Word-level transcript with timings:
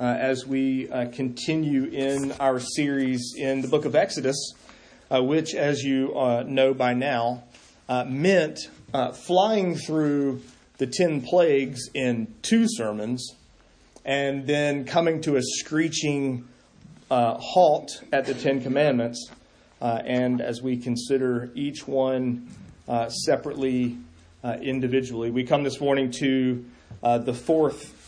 uh, 0.00 0.16
as 0.18 0.46
we 0.46 0.90
uh, 0.90 1.10
continue 1.10 1.84
in 1.84 2.32
our 2.40 2.58
series 2.58 3.34
in 3.36 3.60
the 3.60 3.68
book 3.68 3.84
of 3.84 3.94
Exodus, 3.94 4.54
uh, 5.10 5.22
which, 5.22 5.54
as 5.54 5.82
you 5.82 6.18
uh, 6.18 6.42
know 6.46 6.72
by 6.72 6.94
now, 6.94 7.44
uh, 7.86 8.04
meant 8.08 8.58
uh, 8.94 9.12
flying 9.12 9.76
through 9.76 10.40
the 10.78 10.86
10 10.86 11.20
plagues 11.20 11.90
in 11.92 12.32
two 12.40 12.64
sermons 12.66 13.34
and 14.06 14.46
then 14.46 14.86
coming 14.86 15.20
to 15.20 15.36
a 15.36 15.42
screeching 15.42 16.48
halt 17.10 18.02
at 18.12 18.24
the 18.24 18.32
Ten 18.32 18.62
Commandments. 18.62 19.30
and 19.82 20.40
as 20.40 20.62
we 20.62 20.78
consider 20.78 21.50
each 21.54 21.86
one 21.86 22.48
separately, 23.26 23.98
individually, 24.62 25.30
we 25.30 25.44
come 25.44 25.62
this 25.62 25.80
morning 25.80 26.10
to 26.12 26.64
the 27.02 27.34
fourth 27.34 27.99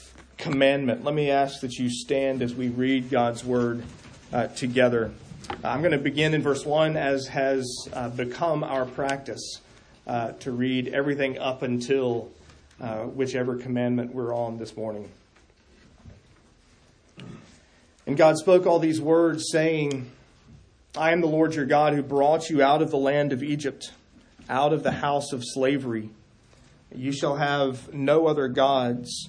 commandment. 0.42 1.04
Let 1.04 1.14
me 1.14 1.30
ask 1.30 1.60
that 1.60 1.78
you 1.78 1.88
stand 1.88 2.42
as 2.42 2.52
we 2.52 2.68
read 2.68 3.10
God's 3.10 3.44
word 3.44 3.84
uh, 4.32 4.48
together. 4.48 5.12
I'm 5.62 5.82
going 5.82 5.92
to 5.92 5.98
begin 5.98 6.34
in 6.34 6.42
verse 6.42 6.66
1, 6.66 6.96
as 6.96 7.28
has 7.28 7.88
uh, 7.92 8.08
become 8.08 8.64
our 8.64 8.84
practice 8.84 9.60
uh, 10.04 10.32
to 10.40 10.50
read 10.50 10.88
everything 10.88 11.38
up 11.38 11.62
until 11.62 12.32
uh, 12.80 13.04
whichever 13.04 13.54
commandment 13.54 14.12
we're 14.12 14.34
on 14.34 14.58
this 14.58 14.76
morning. 14.76 15.08
And 18.04 18.16
God 18.16 18.36
spoke 18.36 18.66
all 18.66 18.80
these 18.80 19.00
words, 19.00 19.44
saying, 19.48 20.10
I 20.96 21.12
am 21.12 21.20
the 21.20 21.28
Lord 21.28 21.54
your 21.54 21.66
God 21.66 21.94
who 21.94 22.02
brought 22.02 22.50
you 22.50 22.60
out 22.64 22.82
of 22.82 22.90
the 22.90 22.98
land 22.98 23.32
of 23.32 23.44
Egypt, 23.44 23.92
out 24.48 24.72
of 24.72 24.82
the 24.82 24.90
house 24.90 25.32
of 25.32 25.44
slavery. 25.44 26.10
You 26.92 27.12
shall 27.12 27.36
have 27.36 27.94
no 27.94 28.26
other 28.26 28.48
gods 28.48 29.28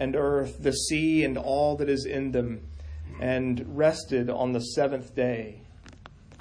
and 0.00 0.16
earth, 0.16 0.62
the 0.62 0.72
sea 0.72 1.22
and 1.22 1.36
all 1.36 1.76
that 1.76 1.88
is 1.88 2.06
in 2.06 2.32
them, 2.32 2.66
and 3.20 3.76
rested 3.76 4.30
on 4.30 4.52
the 4.52 4.60
seventh 4.60 5.14
day. 5.14 5.60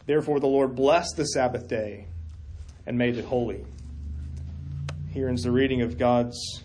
Therefore, 0.06 0.40
the 0.40 0.48
Lord 0.48 0.76
blessed 0.76 1.18
the 1.18 1.26
Sabbath 1.26 1.68
day 1.68 2.08
and 2.88 2.98
made 2.98 3.18
it 3.18 3.26
holy. 3.26 3.66
Here 5.12 5.28
ends 5.28 5.44
the 5.44 5.52
reading 5.52 5.82
of 5.82 5.98
God's 5.98 6.64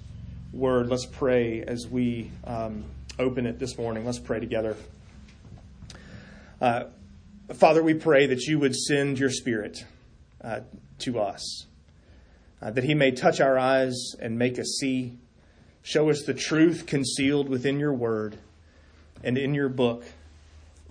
word. 0.53 0.89
Let's 0.89 1.05
pray 1.05 1.63
as 1.63 1.89
we 1.89 2.31
um, 2.45 2.85
open 3.19 3.45
it 3.45 3.59
this 3.59 3.77
morning. 3.77 4.07
Let's 4.07 4.21
pray 4.21 4.39
together. 4.39 4.77
Uh, 6.61 6.85
Father, 7.55 7.83
we 7.83 7.95
pray 7.95 8.27
that 8.27 8.43
you 8.43 8.61
would 8.61 8.77
send 8.77 9.19
your 9.19 9.31
Spirit 9.31 9.85
uh, 10.43 10.61
to 11.01 11.19
us, 11.19 11.67
uh, 12.63 12.71
that 12.71 12.85
He 12.85 12.95
may 12.95 13.11
touch 13.11 13.41
our 13.41 13.59
eyes 13.59 14.15
and 14.21 14.39
make 14.39 14.59
us 14.59 14.79
see 14.81 15.19
Show 15.85 16.09
us 16.09 16.23
the 16.23 16.33
truth 16.33 16.87
concealed 16.87 17.51
within 17.51 17.79
your 17.79 17.93
word 17.93 18.39
and 19.23 19.37
in 19.37 19.55
your 19.55 19.69
book 19.69 20.03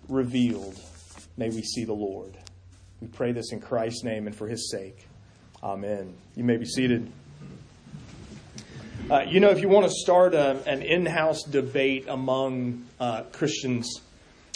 revealed. 0.07 0.79
May 1.35 1.49
we 1.49 1.63
see 1.63 1.83
the 1.83 1.93
Lord. 1.93 2.37
We 3.01 3.07
pray 3.07 3.31
this 3.31 3.51
in 3.51 3.59
Christ's 3.59 4.03
name 4.03 4.27
and 4.27 4.35
for 4.35 4.47
his 4.47 4.69
sake. 4.69 5.07
Amen. 5.63 6.13
You 6.35 6.43
may 6.43 6.57
be 6.57 6.65
seated. 6.65 7.11
Uh, 9.09 9.21
you 9.27 9.39
know, 9.39 9.49
if 9.49 9.61
you 9.61 9.67
want 9.67 9.87
to 9.87 9.91
start 9.91 10.35
a, 10.35 10.61
an 10.67 10.83
in 10.83 11.07
house 11.07 11.41
debate 11.41 12.05
among 12.07 12.85
uh, 12.99 13.23
Christians, 13.31 13.99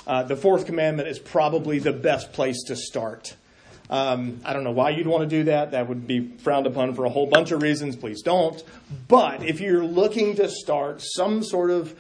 uh, 0.06 0.22
the 0.22 0.36
fourth 0.36 0.68
commandment 0.68 1.08
is 1.08 1.18
probably 1.18 1.80
the 1.80 1.94
best 1.94 2.32
place 2.32 2.62
to 2.68 2.76
start. 2.76 3.36
Um, 3.90 4.42
I 4.44 4.54
don't 4.54 4.64
know 4.64 4.72
why 4.72 4.90
you'd 4.90 5.08
want 5.08 5.30
to 5.30 5.30
do 5.30 5.46
that. 5.46 5.72
That 5.72 5.88
would 5.88 6.08
be 6.08 6.28
frowned 6.40 6.68
upon 6.68 6.94
for 6.94 7.06
a 7.06 7.10
whole 7.10 7.28
bunch 7.28 7.52
of 7.52 7.62
reasons. 7.62 7.96
Please 7.96 8.22
don't. 8.22 8.62
But 9.08 9.44
if 9.44 9.62
you're 9.62 9.84
looking 9.84 10.36
to 10.36 10.50
start 10.50 11.02
some 11.02 11.44
sort 11.44 11.72
of 11.72 11.98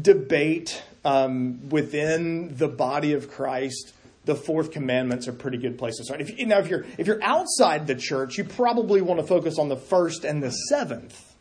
debate 0.00 0.82
um, 1.04 1.68
within 1.70 2.56
the 2.56 2.68
body 2.68 3.14
of 3.14 3.30
Christ, 3.30 3.94
the 4.26 4.34
fourth 4.34 4.70
commandment's 4.70 5.26
a 5.26 5.32
pretty 5.32 5.58
good 5.58 5.78
place 5.78 5.96
to 5.96 6.04
start. 6.04 6.20
If, 6.20 6.38
now, 6.46 6.58
if 6.58 6.68
you're 6.68 6.84
if 6.98 7.06
you're 7.06 7.22
outside 7.22 7.86
the 7.86 7.94
church, 7.94 8.38
you 8.38 8.44
probably 8.44 9.00
want 9.00 9.20
to 9.20 9.26
focus 9.26 9.58
on 9.58 9.68
the 9.68 9.76
first 9.76 10.24
and 10.24 10.42
the 10.42 10.50
seventh. 10.50 11.34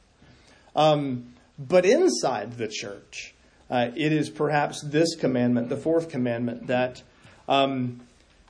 Um, 0.76 1.34
but 1.60 1.86
inside 1.86 2.54
the 2.54 2.68
church, 2.68 3.36
uh, 3.70 3.90
it 3.96 4.14
is 4.14 4.30
perhaps 4.30 4.82
this 4.82 5.16
commandment, 5.16 5.70
the 5.70 5.78
fourth 5.78 6.10
commandment, 6.10 6.68
that 6.68 7.02
um, 7.50 8.07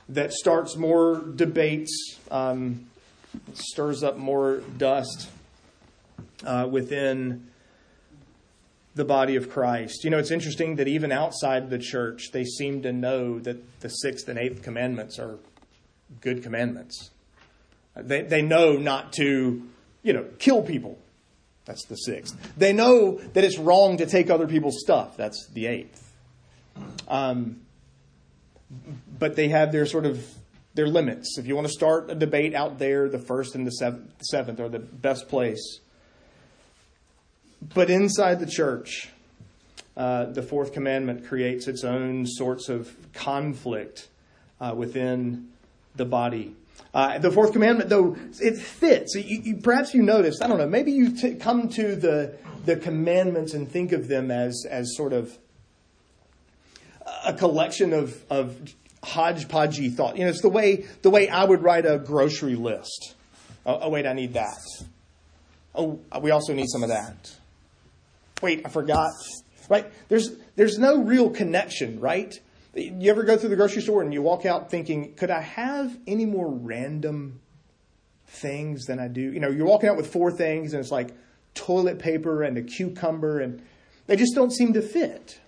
that 0.08 0.32
starts 0.32 0.76
more 0.76 1.20
debates, 1.20 2.18
um, 2.30 2.86
stirs 3.52 4.02
up 4.02 4.16
more 4.16 4.62
dust 4.76 5.28
uh, 6.44 6.66
within 6.70 7.46
the 8.94 9.04
body 9.04 9.36
of 9.36 9.50
Christ. 9.50 10.02
You 10.04 10.10
know, 10.10 10.18
it's 10.18 10.30
interesting 10.30 10.76
that 10.76 10.88
even 10.88 11.12
outside 11.12 11.70
the 11.70 11.78
church, 11.78 12.30
they 12.32 12.44
seem 12.44 12.82
to 12.82 12.92
know 12.92 13.38
that 13.40 13.80
the 13.80 13.88
sixth 13.88 14.28
and 14.28 14.38
eighth 14.38 14.62
commandments 14.62 15.18
are 15.18 15.38
good 16.20 16.42
commandments. 16.42 17.10
They, 17.94 18.22
they 18.22 18.42
know 18.42 18.76
not 18.76 19.12
to, 19.14 19.62
you 20.02 20.12
know, 20.12 20.24
kill 20.38 20.62
people. 20.62 20.98
That's 21.64 21.84
the 21.84 21.96
sixth. 21.96 22.34
They 22.56 22.72
know 22.72 23.18
that 23.34 23.44
it's 23.44 23.58
wrong 23.58 23.98
to 23.98 24.06
take 24.06 24.30
other 24.30 24.46
people's 24.46 24.80
stuff. 24.80 25.16
That's 25.16 25.46
the 25.48 25.66
eighth. 25.66 26.12
Um, 27.06 27.60
but 29.18 29.36
they 29.36 29.48
have 29.48 29.72
their 29.72 29.86
sort 29.86 30.06
of 30.06 30.26
their 30.74 30.86
limits. 30.86 31.38
If 31.38 31.46
you 31.46 31.54
want 31.56 31.66
to 31.66 31.72
start 31.72 32.10
a 32.10 32.14
debate 32.14 32.54
out 32.54 32.78
there, 32.78 33.08
the 33.08 33.18
first 33.18 33.54
and 33.54 33.66
the 33.66 33.70
seventh, 33.70 34.10
seventh 34.22 34.60
are 34.60 34.68
the 34.68 34.78
best 34.78 35.28
place. 35.28 35.80
But 37.74 37.90
inside 37.90 38.38
the 38.38 38.46
church, 38.46 39.08
uh, 39.96 40.26
the 40.26 40.42
fourth 40.42 40.72
commandment 40.72 41.26
creates 41.26 41.66
its 41.66 41.82
own 41.82 42.26
sorts 42.26 42.68
of 42.68 42.94
conflict 43.12 44.08
uh, 44.60 44.74
within 44.76 45.48
the 45.96 46.04
body. 46.04 46.54
Uh, 46.94 47.18
the 47.18 47.30
fourth 47.30 47.52
commandment, 47.52 47.90
though, 47.90 48.16
it 48.40 48.56
fits. 48.56 49.14
You, 49.16 49.40
you, 49.42 49.56
perhaps 49.56 49.94
you 49.94 50.02
noticed. 50.02 50.42
I 50.42 50.46
don't 50.46 50.58
know. 50.58 50.68
Maybe 50.68 50.92
you 50.92 51.16
t- 51.16 51.34
come 51.34 51.68
to 51.70 51.96
the 51.96 52.36
the 52.64 52.76
commandments 52.76 53.54
and 53.54 53.68
think 53.68 53.92
of 53.92 54.08
them 54.08 54.30
as 54.30 54.64
as 54.68 54.94
sort 54.94 55.12
of 55.12 55.36
a 57.28 57.34
collection 57.34 57.92
of, 57.92 58.20
of 58.30 58.56
hodgepodgey 59.04 59.94
thought. 59.94 60.16
You 60.16 60.24
know, 60.24 60.30
it's 60.30 60.40
the 60.40 60.48
way, 60.48 60.86
the 61.02 61.10
way 61.10 61.28
I 61.28 61.44
would 61.44 61.62
write 61.62 61.84
a 61.84 61.98
grocery 61.98 62.56
list. 62.56 63.14
Oh, 63.66 63.78
oh, 63.82 63.88
wait, 63.90 64.06
I 64.06 64.14
need 64.14 64.32
that. 64.32 64.58
Oh, 65.74 66.00
we 66.20 66.30
also 66.30 66.54
need 66.54 66.68
some 66.68 66.82
of 66.82 66.88
that. 66.88 67.30
Wait, 68.42 68.62
I 68.64 68.70
forgot. 68.70 69.12
Right? 69.68 69.92
There's, 70.08 70.36
there's 70.56 70.78
no 70.78 71.02
real 71.02 71.28
connection, 71.28 72.00
right? 72.00 72.34
You 72.74 73.10
ever 73.10 73.24
go 73.24 73.36
through 73.36 73.50
the 73.50 73.56
grocery 73.56 73.82
store 73.82 74.02
and 74.02 74.12
you 74.12 74.22
walk 74.22 74.46
out 74.46 74.70
thinking, 74.70 75.12
could 75.14 75.30
I 75.30 75.42
have 75.42 75.96
any 76.06 76.24
more 76.24 76.50
random 76.50 77.40
things 78.26 78.86
than 78.86 78.98
I 78.98 79.08
do? 79.08 79.20
You 79.20 79.40
know, 79.40 79.50
you're 79.50 79.66
walking 79.66 79.90
out 79.90 79.98
with 79.98 80.10
four 80.10 80.32
things 80.32 80.72
and 80.72 80.80
it's 80.80 80.90
like 80.90 81.10
toilet 81.54 81.98
paper 81.98 82.42
and 82.42 82.56
a 82.56 82.62
cucumber 82.62 83.40
and 83.40 83.60
they 84.06 84.16
just 84.16 84.34
don't 84.34 84.52
seem 84.52 84.72
to 84.72 84.80
fit. 84.80 85.38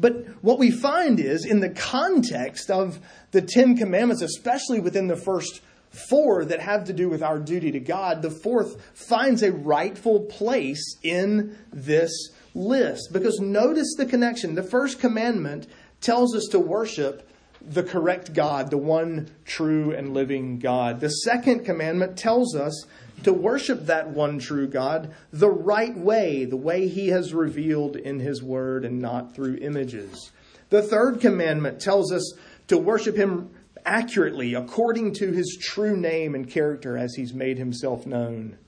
But 0.00 0.26
what 0.42 0.58
we 0.58 0.70
find 0.70 1.20
is 1.20 1.44
in 1.44 1.60
the 1.60 1.70
context 1.70 2.70
of 2.70 3.00
the 3.30 3.42
Ten 3.42 3.76
Commandments, 3.76 4.22
especially 4.22 4.80
within 4.80 5.06
the 5.06 5.16
first 5.16 5.60
four 6.08 6.44
that 6.44 6.60
have 6.60 6.84
to 6.84 6.92
do 6.92 7.08
with 7.08 7.22
our 7.22 7.38
duty 7.38 7.70
to 7.72 7.80
God, 7.80 8.22
the 8.22 8.30
fourth 8.30 8.80
finds 8.94 9.42
a 9.42 9.52
rightful 9.52 10.20
place 10.20 10.96
in 11.02 11.56
this 11.72 12.30
list. 12.54 13.12
Because 13.12 13.38
notice 13.40 13.94
the 13.96 14.06
connection. 14.06 14.54
The 14.54 14.62
first 14.62 14.98
commandment 14.98 15.66
tells 16.00 16.34
us 16.34 16.48
to 16.50 16.58
worship 16.58 17.28
the 17.60 17.82
correct 17.82 18.34
God, 18.34 18.70
the 18.70 18.78
one 18.78 19.30
true 19.44 19.92
and 19.92 20.12
living 20.12 20.58
God. 20.58 21.00
The 21.00 21.08
second 21.08 21.64
commandment 21.64 22.18
tells 22.18 22.54
us 22.54 22.86
to 23.24 23.32
worship 23.32 23.86
that 23.86 24.10
one 24.10 24.38
true 24.38 24.66
God 24.66 25.12
the 25.32 25.50
right 25.50 25.96
way, 25.96 26.44
the 26.44 26.56
way 26.56 26.88
He 26.88 27.08
has 27.08 27.34
revealed 27.34 27.96
in 27.96 28.20
His 28.20 28.42
Word 28.42 28.84
and 28.84 29.00
not 29.00 29.34
through 29.34 29.58
images. 29.60 30.30
The 30.70 30.82
third 30.82 31.20
commandment 31.20 31.80
tells 31.80 32.12
us 32.12 32.34
to 32.68 32.78
worship 32.78 33.16
Him 33.16 33.50
accurately, 33.84 34.54
according 34.54 35.14
to 35.14 35.32
His 35.32 35.58
true 35.60 35.96
name 35.96 36.34
and 36.34 36.48
character 36.48 36.96
as 36.96 37.14
He's 37.14 37.34
made 37.34 37.58
Himself 37.58 38.06
known. 38.06 38.58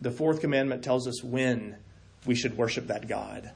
The 0.00 0.10
fourth 0.10 0.40
commandment 0.40 0.82
tells 0.82 1.06
us 1.06 1.22
when 1.22 1.76
we 2.26 2.34
should 2.34 2.56
worship 2.56 2.88
that 2.88 3.08
God. 3.08 3.50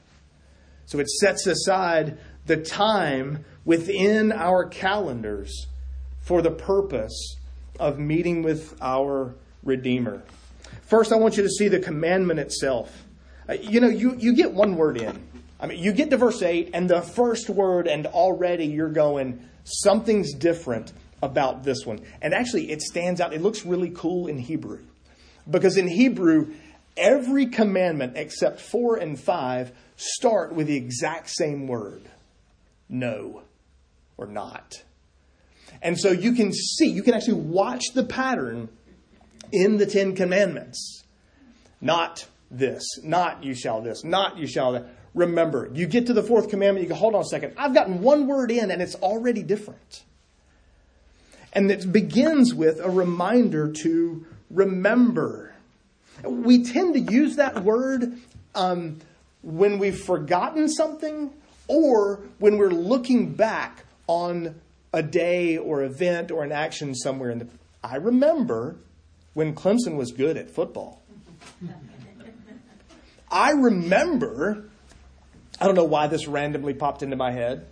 So 0.85 0.99
it 0.99 1.09
sets 1.09 1.45
aside 1.45 2.17
the 2.47 2.57
time 2.57 3.45
within 3.65 4.31
our 4.31 4.65
calendars 4.65 5.67
for 6.21 6.41
the 6.41 6.51
purpose 6.51 7.35
of 7.79 7.99
meeting 7.99 8.41
with 8.41 8.75
our 8.81 9.35
Redeemer. 9.63 10.21
First, 10.83 11.11
I 11.11 11.15
want 11.17 11.37
you 11.37 11.43
to 11.43 11.49
see 11.49 11.67
the 11.67 11.79
commandment 11.79 12.39
itself. 12.39 13.05
Uh, 13.47 13.53
you 13.53 13.79
know, 13.79 13.89
you, 13.89 14.15
you 14.17 14.33
get 14.33 14.53
one 14.53 14.75
word 14.75 14.97
in. 14.97 15.21
I 15.59 15.67
mean, 15.67 15.83
you 15.83 15.91
get 15.91 16.09
to 16.11 16.17
verse 16.17 16.41
8, 16.41 16.71
and 16.73 16.89
the 16.89 17.01
first 17.01 17.49
word, 17.49 17.87
and 17.87 18.05
already 18.07 18.65
you're 18.65 18.89
going, 18.89 19.47
something's 19.63 20.33
different 20.33 20.93
about 21.21 21.63
this 21.63 21.85
one. 21.85 21.99
And 22.21 22.33
actually, 22.33 22.71
it 22.71 22.81
stands 22.81 23.19
out. 23.19 23.33
It 23.33 23.41
looks 23.41 23.65
really 23.65 23.91
cool 23.93 24.27
in 24.27 24.37
Hebrew. 24.37 24.79
Because 25.49 25.77
in 25.77 25.87
Hebrew, 25.87 26.53
every 26.95 27.47
commandment 27.47 28.13
except 28.15 28.61
4 28.61 28.97
and 28.97 29.19
5 29.19 29.71
start 29.95 30.53
with 30.53 30.67
the 30.67 30.77
exact 30.77 31.29
same 31.29 31.67
word 31.67 32.09
no 32.89 33.43
or 34.17 34.25
not. 34.25 34.83
And 35.81 35.97
so 35.97 36.11
you 36.11 36.33
can 36.33 36.51
see, 36.51 36.89
you 36.89 37.03
can 37.03 37.13
actually 37.13 37.41
watch 37.41 37.83
the 37.93 38.03
pattern 38.03 38.69
in 39.51 39.77
the 39.77 39.85
Ten 39.85 40.15
Commandments. 40.15 41.03
Not 41.81 42.27
this, 42.51 42.83
not 43.03 43.43
you 43.43 43.53
shall 43.53 43.81
this, 43.81 44.03
not 44.03 44.37
you 44.37 44.47
shall 44.47 44.73
that. 44.73 44.87
Remember, 45.15 45.69
you 45.73 45.87
get 45.87 46.05
to 46.07 46.13
the 46.13 46.21
fourth 46.21 46.49
commandment, 46.49 46.83
you 46.83 46.89
go, 46.89 46.95
hold 46.95 47.15
on 47.15 47.21
a 47.21 47.25
second, 47.25 47.53
I've 47.57 47.73
gotten 47.73 48.01
one 48.01 48.27
word 48.27 48.51
in 48.51 48.69
and 48.69 48.81
it's 48.81 48.95
already 48.95 49.41
different. 49.43 50.03
And 51.51 51.71
it 51.71 51.91
begins 51.91 52.53
with 52.53 52.79
a 52.79 52.89
reminder 52.89 53.71
to 53.81 54.25
remember. 54.51 55.55
We 56.23 56.63
tend 56.63 56.93
to 56.93 56.99
use 56.99 57.37
that 57.37 57.63
word 57.63 58.19
um, 58.53 58.99
when 59.41 59.79
we've 59.79 59.99
forgotten 59.99 60.69
something 60.69 61.33
or 61.67 62.19
when 62.37 62.57
we're 62.57 62.69
looking 62.69 63.33
back 63.33 63.85
on 64.05 64.59
a 64.93 65.01
day 65.01 65.57
or 65.57 65.83
event 65.83 66.29
or 66.29 66.43
an 66.43 66.51
action 66.51 66.93
somewhere 66.93 67.31
in 67.31 67.39
the. 67.39 67.47
I 67.83 67.95
remember 67.95 68.75
when 69.39 69.55
Clemson 69.55 69.95
was 69.95 70.11
good 70.11 70.35
at 70.35 70.51
football. 70.51 71.01
I 73.31 73.51
remember, 73.51 74.65
I 75.61 75.65
don't 75.65 75.75
know 75.75 75.85
why 75.85 76.07
this 76.07 76.27
randomly 76.27 76.73
popped 76.73 77.03
into 77.03 77.15
my 77.15 77.31
head. 77.31 77.65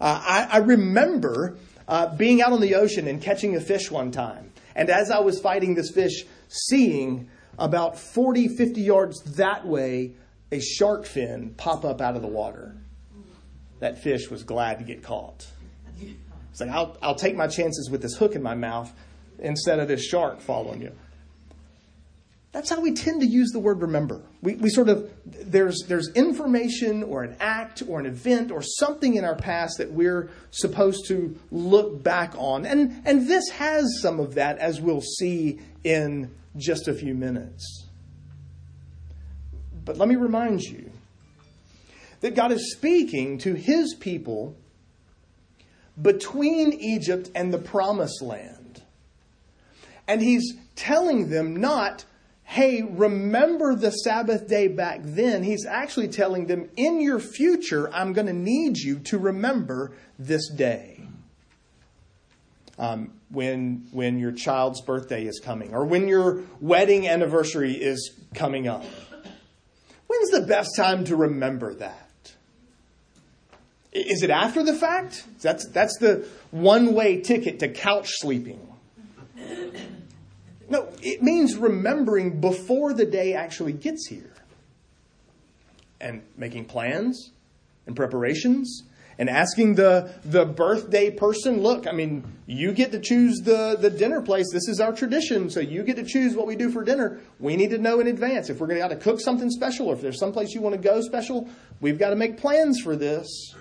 Uh, 0.00 0.18
I, 0.24 0.48
I, 0.50 0.56
remember 0.60 1.58
uh, 1.86 2.16
being 2.16 2.40
out 2.40 2.54
on 2.54 2.62
the 2.62 2.76
ocean 2.76 3.06
and 3.06 3.20
catching 3.20 3.54
a 3.54 3.60
fish 3.60 3.90
one 3.90 4.12
time. 4.12 4.50
And 4.74 4.88
as 4.88 5.10
I 5.10 5.18
was 5.18 5.38
fighting 5.38 5.74
this 5.74 5.90
fish, 5.90 6.24
seeing 6.48 7.28
about 7.58 7.98
40, 7.98 8.56
50 8.56 8.80
yards 8.80 9.20
that 9.36 9.66
way, 9.66 10.14
a 10.50 10.58
shark 10.58 11.04
fin 11.04 11.52
pop 11.54 11.84
up 11.84 12.00
out 12.00 12.16
of 12.16 12.22
the 12.22 12.28
water. 12.28 12.74
That 13.80 14.02
fish 14.02 14.30
was 14.30 14.42
glad 14.42 14.78
to 14.78 14.86
get 14.86 15.02
caught. 15.02 15.46
It's 16.50 16.62
like, 16.62 16.70
I'll, 16.70 16.96
I'll 17.02 17.14
take 17.14 17.36
my 17.36 17.46
chances 17.46 17.90
with 17.90 18.00
this 18.00 18.16
hook 18.16 18.34
in 18.34 18.42
my 18.42 18.54
mouth 18.54 18.90
instead 19.38 19.80
of 19.80 19.88
this 19.88 20.02
shark 20.02 20.40
following 20.40 20.80
you. 20.80 20.92
That's 22.52 22.68
how 22.68 22.80
we 22.80 22.92
tend 22.94 23.20
to 23.20 23.26
use 23.28 23.50
the 23.50 23.60
word 23.60 23.80
remember. 23.80 24.22
We, 24.42 24.56
we 24.56 24.70
sort 24.70 24.88
of, 24.88 25.08
there's, 25.24 25.84
there's 25.86 26.08
information 26.14 27.04
or 27.04 27.22
an 27.22 27.36
act 27.38 27.82
or 27.86 28.00
an 28.00 28.06
event 28.06 28.50
or 28.50 28.60
something 28.60 29.14
in 29.14 29.24
our 29.24 29.36
past 29.36 29.78
that 29.78 29.92
we're 29.92 30.30
supposed 30.50 31.06
to 31.08 31.38
look 31.52 32.02
back 32.02 32.34
on. 32.36 32.66
And, 32.66 33.02
and 33.04 33.28
this 33.28 33.48
has 33.50 34.00
some 34.02 34.18
of 34.18 34.34
that, 34.34 34.58
as 34.58 34.80
we'll 34.80 35.00
see 35.00 35.60
in 35.84 36.34
just 36.56 36.88
a 36.88 36.92
few 36.92 37.14
minutes. 37.14 37.86
But 39.84 39.96
let 39.96 40.08
me 40.08 40.16
remind 40.16 40.62
you 40.62 40.90
that 42.20 42.34
God 42.34 42.50
is 42.50 42.72
speaking 42.72 43.38
to 43.38 43.54
his 43.54 43.94
people 43.94 44.56
between 46.00 46.72
Egypt 46.72 47.30
and 47.34 47.52
the 47.52 47.58
promised 47.58 48.22
land. 48.22 48.82
And 50.08 50.20
he's 50.20 50.56
telling 50.74 51.30
them 51.30 51.56
not, 51.56 52.04
hey, 52.50 52.82
remember 52.82 53.76
the 53.76 53.92
Sabbath 53.92 54.48
day 54.48 54.66
back 54.66 55.02
then. 55.04 55.44
He's 55.44 55.64
actually 55.64 56.08
telling 56.08 56.46
them, 56.46 56.68
in 56.76 57.00
your 57.00 57.20
future, 57.20 57.88
I'm 57.94 58.12
going 58.12 58.26
to 58.26 58.32
need 58.32 58.76
you 58.76 58.98
to 59.04 59.18
remember 59.18 59.92
this 60.18 60.50
day. 60.50 61.00
Um, 62.76 63.12
when, 63.30 63.86
when 63.92 64.18
your 64.18 64.32
child's 64.32 64.80
birthday 64.80 65.26
is 65.26 65.38
coming, 65.38 65.72
or 65.72 65.84
when 65.84 66.08
your 66.08 66.42
wedding 66.60 67.06
anniversary 67.06 67.74
is 67.74 68.18
coming 68.34 68.66
up. 68.66 68.84
When's 70.08 70.30
the 70.30 70.40
best 70.40 70.70
time 70.76 71.04
to 71.04 71.14
remember 71.14 71.72
that? 71.74 72.32
Is 73.92 74.24
it 74.24 74.30
after 74.30 74.64
the 74.64 74.74
fact? 74.74 75.24
That's, 75.40 75.68
that's 75.68 75.96
the 75.98 76.26
one 76.50 76.94
way 76.94 77.20
ticket 77.20 77.60
to 77.60 77.68
couch 77.68 78.08
sleeping. 78.08 78.66
No, 80.70 80.88
it 81.02 81.22
means 81.22 81.56
remembering 81.56 82.40
before 82.40 82.94
the 82.94 83.04
day 83.04 83.34
actually 83.34 83.72
gets 83.72 84.06
here. 84.06 84.32
And 86.00 86.22
making 86.36 86.64
plans 86.64 87.32
and 87.86 87.94
preparations 87.94 88.84
and 89.18 89.28
asking 89.28 89.74
the, 89.74 90.14
the 90.24 90.46
birthday 90.46 91.10
person, 91.10 91.60
look, 91.60 91.86
I 91.86 91.92
mean, 91.92 92.24
you 92.46 92.72
get 92.72 92.92
to 92.92 93.00
choose 93.00 93.40
the, 93.40 93.76
the 93.78 93.90
dinner 93.90 94.22
place. 94.22 94.46
This 94.50 94.66
is 94.66 94.80
our 94.80 94.92
tradition, 94.92 95.50
so 95.50 95.60
you 95.60 95.82
get 95.82 95.96
to 95.96 96.04
choose 96.04 96.34
what 96.34 96.46
we 96.46 96.56
do 96.56 96.70
for 96.70 96.82
dinner. 96.82 97.20
We 97.38 97.56
need 97.56 97.68
to 97.70 97.78
know 97.78 98.00
in 98.00 98.06
advance 98.06 98.48
if 98.48 98.60
we're 98.60 98.68
going 98.68 98.78
to 98.78 98.88
have 98.88 98.96
to 98.96 99.04
cook 99.04 99.20
something 99.20 99.50
special 99.50 99.88
or 99.88 99.94
if 99.94 100.00
there's 100.00 100.18
someplace 100.18 100.54
you 100.54 100.62
want 100.62 100.74
to 100.74 100.80
go 100.80 101.02
special. 101.02 101.48
We've 101.80 101.98
got 101.98 102.10
to 102.10 102.16
make 102.16 102.38
plans 102.38 102.80
for 102.80 102.96
this. 102.96 103.54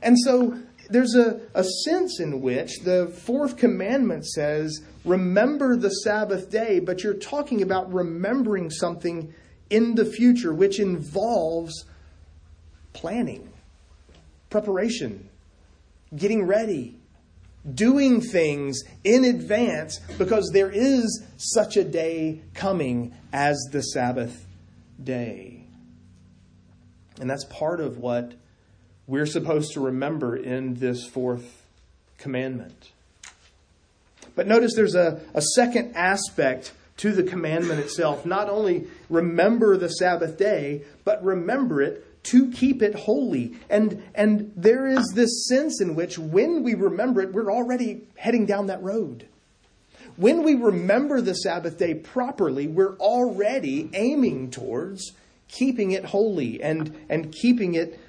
And 0.00 0.16
so 0.18 0.58
there's 0.90 1.14
a, 1.14 1.40
a 1.54 1.64
sense 1.64 2.20
in 2.20 2.40
which 2.40 2.80
the 2.80 3.06
fourth 3.06 3.56
commandment 3.56 4.26
says, 4.26 4.82
remember 5.04 5.76
the 5.76 5.90
Sabbath 5.90 6.50
day, 6.50 6.80
but 6.80 7.02
you're 7.02 7.14
talking 7.14 7.62
about 7.62 7.92
remembering 7.92 8.70
something 8.70 9.34
in 9.70 9.94
the 9.94 10.04
future, 10.04 10.52
which 10.52 10.78
involves 10.78 11.84
planning, 12.92 13.48
preparation, 14.50 15.28
getting 16.14 16.46
ready, 16.46 16.96
doing 17.72 18.20
things 18.20 18.82
in 19.04 19.24
advance 19.24 19.98
because 20.18 20.50
there 20.52 20.70
is 20.70 21.22
such 21.36 21.76
a 21.76 21.84
day 21.84 22.42
coming 22.52 23.14
as 23.32 23.56
the 23.72 23.80
Sabbath 23.80 24.46
day. 25.02 25.64
And 27.20 27.30
that's 27.30 27.44
part 27.44 27.80
of 27.80 27.98
what 27.98 28.34
we're 29.06 29.26
supposed 29.26 29.72
to 29.72 29.80
remember 29.80 30.36
in 30.36 30.74
this 30.74 31.06
fourth 31.06 31.64
commandment. 32.18 32.90
But 34.34 34.46
notice 34.46 34.74
there's 34.74 34.94
a, 34.94 35.20
a 35.34 35.42
second 35.42 35.94
aspect 35.94 36.72
to 36.98 37.12
the 37.12 37.22
commandment 37.22 37.80
itself. 37.80 38.24
Not 38.24 38.48
only 38.48 38.86
remember 39.08 39.76
the 39.76 39.88
Sabbath 39.88 40.38
day, 40.38 40.82
but 41.04 41.22
remember 41.24 41.82
it 41.82 42.22
to 42.24 42.50
keep 42.50 42.82
it 42.82 42.94
holy. 42.94 43.54
And, 43.68 44.02
and 44.14 44.52
there 44.56 44.86
is 44.86 45.12
this 45.14 45.46
sense 45.46 45.80
in 45.80 45.94
which 45.94 46.18
when 46.18 46.62
we 46.62 46.74
remember 46.74 47.20
it, 47.20 47.32
we're 47.32 47.52
already 47.52 48.02
heading 48.16 48.46
down 48.46 48.66
that 48.66 48.82
road. 48.82 49.26
When 50.16 50.42
we 50.44 50.54
remember 50.54 51.20
the 51.20 51.34
Sabbath 51.34 51.76
day 51.76 51.94
properly, 51.94 52.66
we're 52.66 52.96
already 52.96 53.90
aiming 53.92 54.52
towards 54.52 55.12
keeping 55.48 55.90
it 55.90 56.04
holy 56.04 56.62
and, 56.62 56.96
and 57.08 57.32
keeping 57.32 57.74
it 57.74 58.00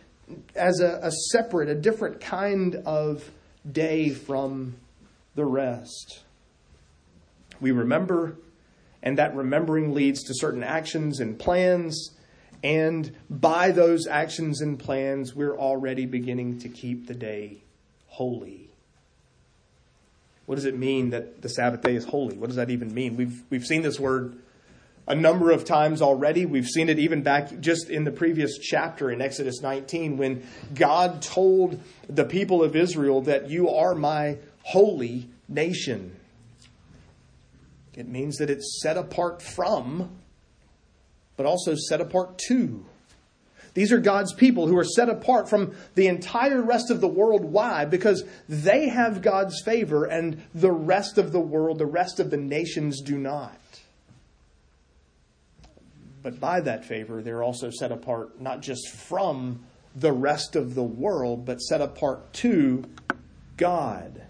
as 0.55 0.79
a, 0.79 0.99
a 1.03 1.11
separate, 1.31 1.69
a 1.69 1.75
different 1.75 2.21
kind 2.21 2.75
of 2.85 3.29
day 3.69 4.09
from 4.09 4.75
the 5.35 5.45
rest. 5.45 6.23
We 7.59 7.71
remember, 7.71 8.37
and 9.03 9.17
that 9.17 9.35
remembering 9.35 9.93
leads 9.93 10.23
to 10.23 10.33
certain 10.33 10.63
actions 10.63 11.19
and 11.19 11.37
plans. 11.37 12.11
And 12.63 13.15
by 13.29 13.71
those 13.71 14.07
actions 14.07 14.61
and 14.61 14.79
plans, 14.79 15.35
we're 15.35 15.57
already 15.57 16.05
beginning 16.05 16.59
to 16.59 16.69
keep 16.69 17.07
the 17.07 17.13
day 17.13 17.63
holy. 18.07 18.69
What 20.45 20.55
does 20.55 20.65
it 20.65 20.77
mean 20.77 21.09
that 21.09 21.41
the 21.41 21.49
Sabbath 21.49 21.81
day 21.81 21.95
is 21.95 22.05
holy? 22.05 22.37
What 22.37 22.47
does 22.47 22.55
that 22.57 22.69
even 22.69 22.93
mean? 22.93 23.17
We've, 23.17 23.43
we've 23.49 23.65
seen 23.65 23.81
this 23.81 23.99
word 23.99 24.37
a 25.07 25.15
number 25.15 25.51
of 25.51 25.65
times 25.65 26.01
already. 26.01 26.45
We've 26.45 26.67
seen 26.67 26.89
it 26.89 26.99
even 26.99 27.21
back 27.21 27.59
just 27.59 27.89
in 27.89 28.03
the 28.03 28.11
previous 28.11 28.57
chapter 28.57 29.11
in 29.11 29.21
Exodus 29.21 29.61
19 29.61 30.17
when 30.17 30.45
God 30.73 31.21
told 31.21 31.81
the 32.09 32.25
people 32.25 32.63
of 32.63 32.75
Israel 32.75 33.21
that 33.21 33.49
you 33.49 33.69
are 33.69 33.93
my 33.93 34.37
holy 34.63 35.29
nation. 35.47 36.15
It 37.93 38.07
means 38.07 38.37
that 38.37 38.49
it's 38.49 38.81
set 38.81 38.97
apart 38.97 39.41
from, 39.41 40.09
but 41.37 41.45
also 41.45 41.75
set 41.75 42.01
apart 42.01 42.39
to. 42.47 42.85
These 43.73 43.91
are 43.91 43.99
God's 43.99 44.33
people 44.33 44.67
who 44.67 44.77
are 44.77 44.85
set 44.85 45.09
apart 45.09 45.49
from 45.49 45.75
the 45.95 46.07
entire 46.07 46.61
rest 46.61 46.89
of 46.89 47.01
the 47.01 47.09
world. 47.09 47.43
Why? 47.43 47.83
Because 47.83 48.23
they 48.47 48.87
have 48.87 49.21
God's 49.21 49.61
favor 49.61 50.05
and 50.05 50.41
the 50.53 50.71
rest 50.71 51.17
of 51.17 51.33
the 51.33 51.41
world, 51.41 51.77
the 51.77 51.85
rest 51.85 52.19
of 52.19 52.31
the 52.31 52.37
nations 52.37 53.01
do 53.01 53.17
not. 53.17 53.57
But 56.25 56.39
by 56.39 56.59
that 56.61 56.85
favor, 56.85 57.21
they're 57.21 57.43
also 57.43 57.69
set 57.69 57.91
apart 57.91 58.41
not 58.41 58.59
just 58.59 58.89
from 58.89 59.59
the 59.95 60.11
rest 60.11 60.55
of 60.55 60.73
the 60.73 60.81
world, 60.81 61.45
but 61.45 61.59
set 61.61 61.81
apart 61.81 62.33
to 62.33 62.83
God. 63.57 64.23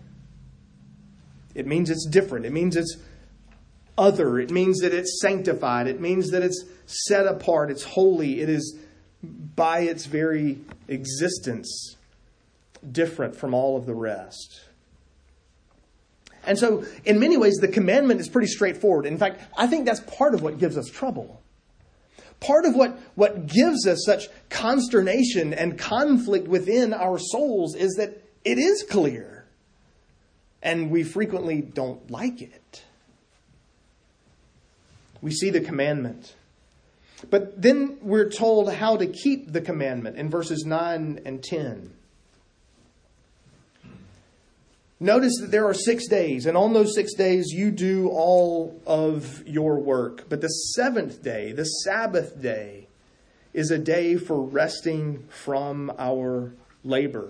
It 1.54 1.66
means 1.66 1.90
it's 1.90 2.06
different. 2.06 2.46
It 2.46 2.52
means 2.52 2.75
it's 2.75 2.98
other. 3.98 4.40
It 4.40 4.52
means 4.52 4.82
that 4.82 4.94
it's 4.94 5.22
sanctified. 5.22 5.88
It 5.88 6.02
means 6.02 6.32
that 6.32 6.44
it's 6.44 6.66
set 6.86 7.28
apart. 7.28 7.72
It's 7.72 7.84
holy. 7.86 8.42
It 8.42 8.50
is, 8.50 8.78
by 9.24 9.80
its 9.80 10.06
very 10.06 10.60
existence, 10.90 11.96
different 12.92 13.38
from 13.38 13.54
all 13.54 13.78
of 13.78 13.86
the 13.86 13.96
rest. 13.96 14.66
And 16.46 16.60
so, 16.60 16.84
in 17.06 17.22
many 17.22 17.38
ways, 17.38 17.56
the 17.62 17.70
commandment 17.70 18.20
is 18.20 18.28
pretty 18.28 18.50
straightforward. 18.50 19.06
In 19.06 19.18
fact, 19.18 19.42
I 19.58 19.68
think 19.68 19.86
that's 19.86 20.02
part 20.02 20.34
of 20.34 20.42
what 20.42 20.58
gives 20.58 20.78
us 20.78 20.90
trouble. 20.90 21.42
Part 22.39 22.65
of 22.65 22.75
what, 22.75 23.00
what 23.15 23.48
gives 23.48 23.88
us 23.88 24.04
such 24.06 24.27
consternation 24.50 25.54
and 25.54 25.77
conflict 25.77 26.48
within 26.48 26.94
our 26.94 27.18
souls 27.18 27.75
is 27.75 27.96
that 27.96 28.22
it 28.44 28.58
is 28.60 28.84
clear, 28.84 29.46
and 30.62 30.92
we 30.92 31.04
frequently 31.04 31.62
don't 31.62 32.12
like 32.12 32.42
it. 32.42 32.84
We 35.22 35.32
see 35.32 35.50
the 35.50 35.62
commandment. 35.62 36.36
But 37.30 37.60
then 37.60 37.98
we're 38.01 38.30
told 38.30 38.72
how 38.72 38.98
to 38.98 39.08
keep 39.08 39.51
the 39.51 39.62
commandment 39.62 40.18
in 40.18 40.30
verses 40.30 40.65
9 40.65 41.22
and 41.25 41.44
10. 41.44 41.95
Notice 45.00 45.34
that 45.42 45.52
there 45.52 45.66
are 45.66 45.74
six 45.74 46.08
days, 46.08 46.46
and 46.46 46.56
on 46.56 46.74
those 46.74 46.96
six 46.96 47.14
days 47.16 47.48
you 47.52 47.70
do 47.70 48.08
all 48.10 48.82
of 48.88 49.46
your 49.46 49.80
work. 49.80 50.30
But 50.30 50.40
the 50.40 50.48
seventh 50.48 51.22
day, 51.22 51.52
the 51.52 51.66
Sabbath 51.66 52.42
day, 52.42 52.88
is 53.54 53.72
a 53.72 53.78
day 53.78 54.16
for 54.16 54.42
resting 54.42 55.25
from 55.30 55.92
our 55.98 56.54
labor. 56.84 57.30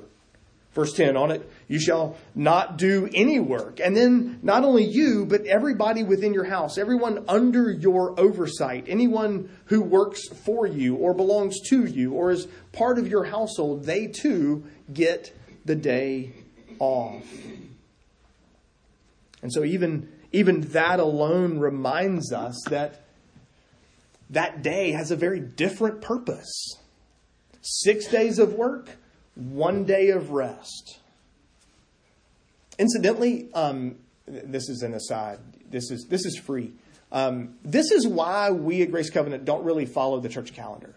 Verse 0.74 0.94
10 0.94 1.16
on 1.16 1.32
it, 1.32 1.50
you 1.70 1.80
shall 1.80 2.18
not 2.36 2.78
do 2.78 3.10
any 3.14 3.40
work. 3.40 3.80
And 3.80 3.96
then 3.96 4.40
not 4.44 4.64
only 4.66 4.84
you, 4.84 5.26
but 5.26 5.46
everybody 5.46 6.04
within 6.04 6.34
your 6.34 6.44
house, 6.44 6.78
everyone 6.78 7.24
under 7.30 7.72
your 7.72 8.20
oversight, 8.20 8.84
anyone 8.88 9.50
who 9.66 9.82
works 9.82 10.28
for 10.28 10.68
you 10.68 10.96
or 10.96 11.14
belongs 11.14 11.62
to 11.70 11.86
you 11.86 12.12
or 12.12 12.30
is 12.30 12.48
part 12.74 13.00
of 13.00 13.08
your 13.08 13.24
household, 13.24 13.86
they 13.86 14.08
too 14.08 14.66
get 14.94 15.34
the 15.64 15.76
day 15.76 16.34
off. 16.80 17.26
And 19.42 19.52
so 19.52 19.64
even, 19.64 20.12
even 20.32 20.62
that 20.72 21.00
alone 21.00 21.60
reminds 21.60 22.34
us 22.34 22.62
that 22.70 23.06
that 24.30 24.64
day 24.64 24.92
has 24.92 25.12
a 25.12 25.16
very 25.16 25.40
different 25.40 26.02
purpose. 26.02 26.78
Six 27.62 28.08
days 28.08 28.40
of 28.40 28.54
work, 28.54 28.90
one 29.36 29.86
day 29.86 30.10
of 30.10 30.32
rest. 30.32 31.00
Incidentally, 32.78 33.50
um, 33.54 33.96
this 34.28 34.70
is 34.70 34.82
an 34.82 34.94
aside. 34.94 35.40
This 35.70 35.92
is 35.92 36.06
this 36.10 36.26
is 36.26 36.38
free. 36.38 36.74
Um, 37.12 37.56
this 37.64 37.92
is 37.92 38.08
why 38.08 38.52
we 38.52 38.82
at 38.82 38.92
Grace 38.92 39.10
Covenant 39.10 39.46
don't 39.46 39.64
really 39.64 39.86
follow 39.86 40.20
the 40.20 40.30
church 40.30 40.54
calendar. 40.54 40.96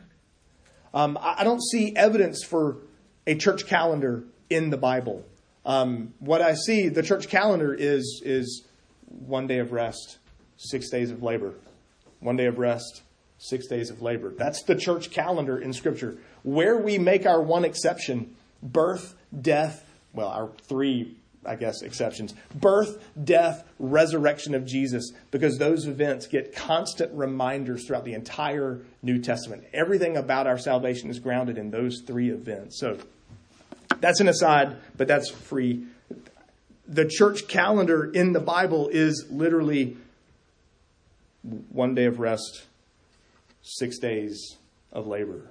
Um, 0.92 1.18
I, 1.20 1.36
I, 1.38 1.44
don't 1.44 1.62
see 1.62 1.94
evidence 1.94 2.42
for 2.42 2.78
a 3.26 3.34
church 3.34 3.66
calendar 3.66 4.24
in 4.48 4.70
the 4.70 4.78
Bible. 4.78 5.24
Um, 5.68 6.14
what 6.18 6.40
I 6.40 6.54
see, 6.54 6.88
the 6.88 7.02
church 7.02 7.28
calendar 7.28 7.74
is 7.74 8.22
is 8.24 8.64
one 9.06 9.46
day 9.46 9.58
of 9.58 9.70
rest, 9.70 10.16
six 10.56 10.88
days 10.88 11.10
of 11.10 11.22
labor. 11.22 11.54
One 12.20 12.36
day 12.36 12.46
of 12.46 12.58
rest, 12.58 13.02
six 13.36 13.66
days 13.66 13.90
of 13.90 14.00
labor. 14.00 14.32
That's 14.36 14.62
the 14.62 14.74
church 14.74 15.10
calendar 15.10 15.58
in 15.58 15.74
Scripture. 15.74 16.16
Where 16.42 16.78
we 16.78 16.98
make 16.98 17.26
our 17.26 17.40
one 17.40 17.66
exception 17.66 18.34
birth, 18.62 19.14
death, 19.38 19.84
well, 20.14 20.28
our 20.28 20.50
three, 20.62 21.16
I 21.44 21.54
guess, 21.54 21.82
exceptions 21.82 22.34
birth, 22.54 23.04
death, 23.22 23.62
resurrection 23.78 24.54
of 24.54 24.64
Jesus, 24.64 25.12
because 25.30 25.58
those 25.58 25.86
events 25.86 26.26
get 26.28 26.56
constant 26.56 27.12
reminders 27.12 27.86
throughout 27.86 28.06
the 28.06 28.14
entire 28.14 28.80
New 29.02 29.20
Testament. 29.20 29.64
Everything 29.74 30.16
about 30.16 30.46
our 30.46 30.58
salvation 30.58 31.10
is 31.10 31.18
grounded 31.18 31.58
in 31.58 31.70
those 31.70 32.00
three 32.06 32.30
events. 32.30 32.80
So 32.80 32.98
that's 34.00 34.20
an 34.20 34.28
aside, 34.28 34.76
but 34.96 35.08
that's 35.08 35.30
free. 35.30 35.86
The 36.86 37.06
church 37.06 37.48
calendar 37.48 38.04
in 38.04 38.32
the 38.32 38.40
Bible 38.40 38.88
is 38.88 39.26
literally 39.30 39.96
one 41.42 41.94
day 41.94 42.06
of 42.06 42.18
rest, 42.18 42.64
six 43.62 43.98
days 43.98 44.56
of 44.92 45.06
labor. 45.06 45.50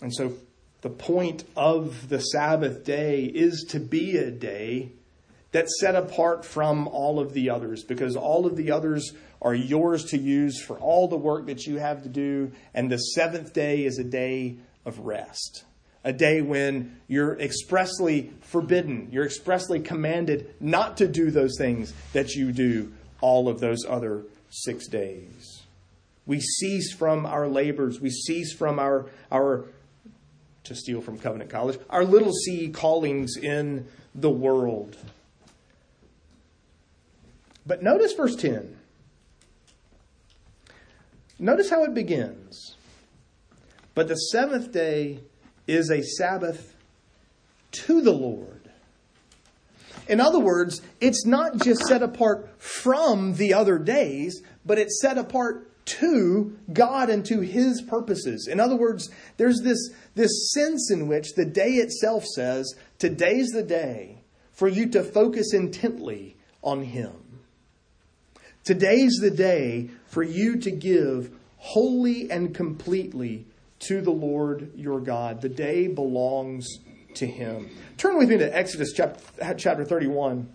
And 0.00 0.12
so 0.14 0.34
the 0.82 0.90
point 0.90 1.44
of 1.56 2.08
the 2.08 2.18
Sabbath 2.18 2.84
day 2.84 3.24
is 3.24 3.64
to 3.70 3.80
be 3.80 4.16
a 4.16 4.30
day 4.30 4.90
that's 5.52 5.78
set 5.80 5.94
apart 5.94 6.44
from 6.44 6.88
all 6.88 7.20
of 7.20 7.34
the 7.34 7.50
others 7.50 7.84
because 7.84 8.16
all 8.16 8.46
of 8.46 8.56
the 8.56 8.72
others 8.72 9.12
are 9.40 9.54
yours 9.54 10.04
to 10.06 10.18
use 10.18 10.60
for 10.60 10.78
all 10.78 11.08
the 11.08 11.16
work 11.16 11.46
that 11.46 11.66
you 11.66 11.78
have 11.78 12.02
to 12.02 12.08
do. 12.08 12.50
And 12.74 12.90
the 12.90 12.96
seventh 12.96 13.52
day 13.52 13.84
is 13.84 13.98
a 13.98 14.04
day 14.04 14.56
of 14.84 15.00
rest, 15.00 15.64
a 16.04 16.12
day 16.12 16.42
when 16.42 17.00
you're 17.08 17.38
expressly 17.38 18.32
forbidden, 18.40 19.08
you're 19.12 19.24
expressly 19.24 19.80
commanded 19.80 20.54
not 20.60 20.96
to 20.96 21.08
do 21.08 21.30
those 21.30 21.56
things 21.56 21.92
that 22.12 22.34
you 22.34 22.52
do 22.52 22.92
all 23.20 23.48
of 23.48 23.60
those 23.60 23.84
other 23.88 24.24
six 24.50 24.88
days. 24.88 25.62
We 26.26 26.40
cease 26.40 26.92
from 26.92 27.26
our 27.26 27.48
labors, 27.48 28.00
we 28.00 28.10
cease 28.10 28.52
from 28.52 28.78
our, 28.78 29.06
our 29.30 29.64
to 30.64 30.74
steal 30.74 31.00
from 31.00 31.18
Covenant 31.18 31.50
College, 31.50 31.78
our 31.90 32.04
little 32.04 32.32
c 32.32 32.68
callings 32.68 33.36
in 33.36 33.86
the 34.14 34.30
world. 34.30 34.96
But 37.66 37.82
notice 37.82 38.12
verse 38.12 38.36
10. 38.36 38.76
Notice 41.38 41.70
how 41.70 41.84
it 41.84 41.94
begins. 41.94 42.76
But 43.94 44.08
the 44.08 44.16
seventh 44.16 44.72
day 44.72 45.20
is 45.66 45.90
a 45.90 46.02
Sabbath 46.02 46.74
to 47.72 48.00
the 48.00 48.12
Lord. 48.12 48.70
In 50.08 50.20
other 50.20 50.40
words, 50.40 50.82
it's 51.00 51.24
not 51.24 51.58
just 51.58 51.82
set 51.86 52.02
apart 52.02 52.50
from 52.60 53.34
the 53.34 53.54
other 53.54 53.78
days, 53.78 54.42
but 54.64 54.78
it's 54.78 55.00
set 55.00 55.16
apart 55.16 55.68
to 55.84 56.56
God 56.72 57.10
and 57.10 57.24
to 57.26 57.40
His 57.40 57.82
purposes. 57.82 58.48
In 58.50 58.60
other 58.60 58.76
words, 58.76 59.10
there's 59.36 59.60
this, 59.60 59.90
this 60.14 60.52
sense 60.52 60.90
in 60.90 61.06
which 61.06 61.34
the 61.34 61.44
day 61.44 61.72
itself 61.74 62.24
says, 62.24 62.74
Today's 62.98 63.48
the 63.48 63.62
day 63.62 64.22
for 64.52 64.68
you 64.68 64.88
to 64.90 65.02
focus 65.02 65.52
intently 65.52 66.36
on 66.62 66.84
Him. 66.84 67.12
Today's 68.64 69.18
the 69.20 69.30
day 69.30 69.90
for 70.06 70.22
you 70.22 70.56
to 70.58 70.70
give 70.70 71.30
wholly 71.58 72.30
and 72.30 72.54
completely 72.54 73.46
to 73.82 74.00
the 74.00 74.10
Lord 74.10 74.72
your 74.76 75.00
God. 75.00 75.40
The 75.40 75.48
day 75.48 75.88
belongs 75.88 76.68
to 77.14 77.26
Him. 77.26 77.70
Turn 77.98 78.16
with 78.16 78.28
me 78.28 78.38
to 78.38 78.56
Exodus 78.56 78.92
chapter, 78.92 79.54
chapter 79.54 79.84
31. 79.84 80.48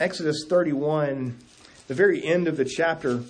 Exodus 0.00 0.44
31, 0.48 1.38
the 1.86 1.94
very 1.94 2.24
end 2.24 2.48
of 2.48 2.56
the 2.56 2.64
chapter. 2.64 3.22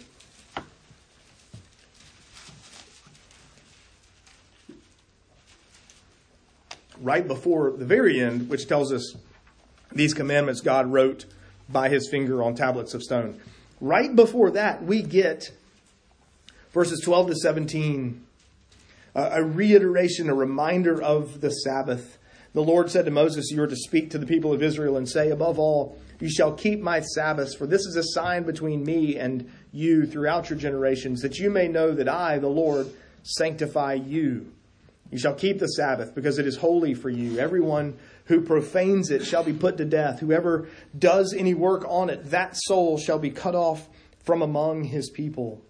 Right 6.99 7.27
before 7.27 7.73
the 7.73 7.85
very 7.85 8.21
end, 8.21 8.49
which 8.49 8.69
tells 8.69 8.93
us 8.93 9.15
these 9.91 10.15
commandments 10.15 10.63
God 10.63 10.91
wrote 10.91 11.27
by 11.69 11.89
his 11.91 12.09
finger 12.09 12.43
on 12.43 12.55
tablets 12.55 12.95
of 12.95 13.03
stone. 13.03 13.39
Right 13.83 14.15
before 14.15 14.53
that, 14.53 14.85
we 14.85 15.03
get 15.03 15.51
verses 16.73 17.01
12 17.01 17.31
to 17.31 17.35
17, 17.35 18.25
a 19.17 19.43
reiteration, 19.43 20.31
a 20.31 20.35
reminder 20.37 21.03
of 21.03 21.41
the 21.41 21.51
Sabbath 21.51 22.17
The 22.53 22.63
Lord 22.63 22.93
said 22.93 23.07
to 23.07 23.11
Moses, 23.11 23.51
You 23.51 23.61
are 23.65 23.67
to 23.67 23.75
speak 23.75 24.11
to 24.11 24.19
the 24.19 24.27
people 24.27 24.53
of 24.53 24.63
Israel 24.63 24.97
and 24.97 25.09
say, 25.09 25.31
Above 25.31 25.59
all, 25.59 25.99
you 26.21 26.31
shall 26.31 26.53
keep 26.53 26.81
my 26.81 27.01
Sabbaths, 27.01 27.57
for 27.57 27.67
this 27.67 27.85
is 27.85 27.97
a 27.97 28.05
sign 28.05 28.45
between 28.45 28.85
me 28.85 29.19
and 29.19 29.51
you 29.73 30.07
throughout 30.07 30.49
your 30.49 30.61
generations, 30.61 31.21
that 31.23 31.41
you 31.41 31.51
may 31.51 31.67
know 31.67 31.91
that 31.91 32.09
I, 32.09 32.39
the 32.39 32.47
Lord, 32.47 32.87
sanctify 33.25 33.95
you. 33.95 34.53
You 35.11 35.19
shall 35.19 35.35
keep 35.35 35.59
the 35.59 35.67
Sabbath, 35.67 36.15
because 36.15 36.39
it 36.39 36.47
is 36.47 36.57
holy 36.57 36.95
for 36.95 37.11
you. 37.11 37.41
Everyone 37.41 37.99
who 38.27 38.41
profanes 38.41 39.11
it 39.11 39.25
shall 39.25 39.45
be 39.45 39.53
put 39.53 39.77
to 39.79 39.85
death. 39.85 40.21
Whoever 40.21 40.69
does 40.99 41.35
any 41.37 41.55
work 41.55 41.85
on 41.89 42.11
it, 42.11 42.31
that 42.31 42.57
soul 42.57 42.99
shall 42.99 43.19
be 43.19 43.31
cut 43.31 43.55
off 43.55 43.89
from 44.25 44.43
among 44.43 44.85
his 44.85 45.11
people. 45.11 45.63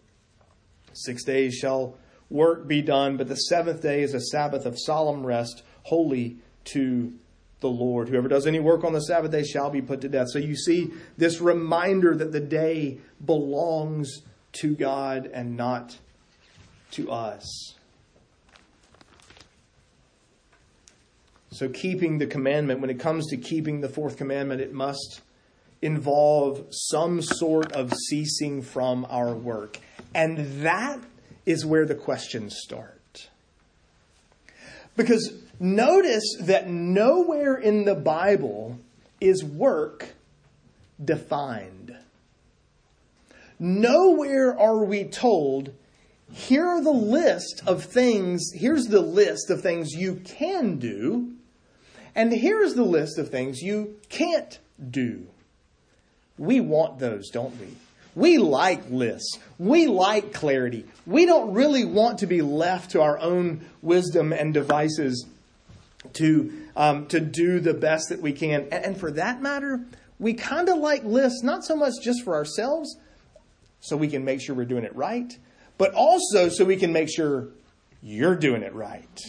Six 0.92 1.24
days 1.24 1.54
shall 1.54 1.96
work 2.28 2.66
be 2.66 2.82
done, 2.82 3.16
but 3.16 3.28
the 3.28 3.36
seventh 3.36 3.82
day 3.82 4.02
is 4.02 4.14
a 4.14 4.20
Sabbath 4.20 4.66
of 4.66 4.78
solemn 4.78 5.24
rest, 5.24 5.62
holy 5.84 6.38
to 6.64 7.12
the 7.60 7.68
Lord. 7.68 8.08
Whoever 8.08 8.28
does 8.28 8.46
any 8.46 8.60
work 8.60 8.84
on 8.84 8.92
the 8.92 9.00
Sabbath 9.00 9.30
day 9.30 9.44
shall 9.44 9.70
be 9.70 9.80
put 9.80 10.00
to 10.02 10.08
death. 10.08 10.28
So 10.30 10.38
you 10.38 10.56
see 10.56 10.90
this 11.16 11.40
reminder 11.40 12.14
that 12.16 12.32
the 12.32 12.40
day 12.40 12.98
belongs 13.24 14.22
to 14.52 14.74
God 14.74 15.30
and 15.32 15.56
not 15.56 15.96
to 16.92 17.10
us. 17.10 17.76
So, 21.52 21.68
keeping 21.68 22.16
the 22.16 22.26
commandment, 22.26 22.80
when 22.80 22.88
it 22.88 22.98
comes 22.98 23.26
to 23.28 23.36
keeping 23.36 23.82
the 23.82 23.88
fourth 23.88 24.16
commandment, 24.16 24.62
it 24.62 24.72
must 24.72 25.20
involve 25.82 26.64
some 26.70 27.20
sort 27.20 27.72
of 27.72 27.92
ceasing 28.08 28.62
from 28.62 29.06
our 29.10 29.34
work. 29.34 29.78
And 30.14 30.62
that 30.62 30.98
is 31.44 31.66
where 31.66 31.84
the 31.84 31.94
questions 31.94 32.56
start. 32.58 33.28
Because 34.96 35.34
notice 35.60 36.36
that 36.40 36.70
nowhere 36.70 37.56
in 37.56 37.84
the 37.84 37.96
Bible 37.96 38.78
is 39.20 39.44
work 39.44 40.14
defined. 41.04 41.94
Nowhere 43.58 44.58
are 44.58 44.84
we 44.84 45.04
told, 45.04 45.74
here 46.32 46.66
are 46.66 46.82
the 46.82 46.90
list 46.90 47.62
of 47.66 47.84
things, 47.84 48.52
here's 48.54 48.86
the 48.86 49.02
list 49.02 49.50
of 49.50 49.60
things 49.60 49.92
you 49.92 50.16
can 50.24 50.78
do, 50.78 51.34
and 52.14 52.32
here's 52.32 52.74
the 52.74 52.84
list 52.84 53.18
of 53.18 53.30
things 53.30 53.62
you 53.62 53.96
can't 54.08 54.58
do. 54.90 55.26
We 56.38 56.60
want 56.60 56.98
those, 56.98 57.30
don't 57.30 57.58
we? 57.60 57.68
We 58.14 58.38
like 58.38 58.90
lists. 58.90 59.38
We 59.58 59.86
like 59.86 60.34
clarity. 60.34 60.84
We 61.06 61.24
don't 61.24 61.54
really 61.54 61.84
want 61.84 62.18
to 62.18 62.26
be 62.26 62.42
left 62.42 62.90
to 62.92 63.00
our 63.00 63.18
own 63.18 63.64
wisdom 63.80 64.32
and 64.32 64.52
devices 64.52 65.26
to, 66.14 66.52
um, 66.76 67.06
to 67.06 67.20
do 67.20 67.60
the 67.60 67.74
best 67.74 68.10
that 68.10 68.20
we 68.20 68.32
can. 68.32 68.68
And, 68.70 68.84
and 68.84 68.96
for 68.98 69.10
that 69.12 69.40
matter, 69.40 69.80
we 70.18 70.34
kind 70.34 70.68
of 70.68 70.78
like 70.78 71.04
lists, 71.04 71.42
not 71.42 71.64
so 71.64 71.74
much 71.74 71.94
just 72.02 72.22
for 72.22 72.34
ourselves, 72.34 72.96
so 73.80 73.96
we 73.96 74.08
can 74.08 74.24
make 74.24 74.40
sure 74.40 74.54
we're 74.54 74.64
doing 74.64 74.84
it 74.84 74.94
right, 74.94 75.36
but 75.78 75.92
also 75.94 76.48
so 76.48 76.64
we 76.64 76.76
can 76.76 76.92
make 76.92 77.08
sure 77.08 77.48
you're 78.02 78.36
doing 78.36 78.62
it 78.62 78.74
right. 78.74 79.20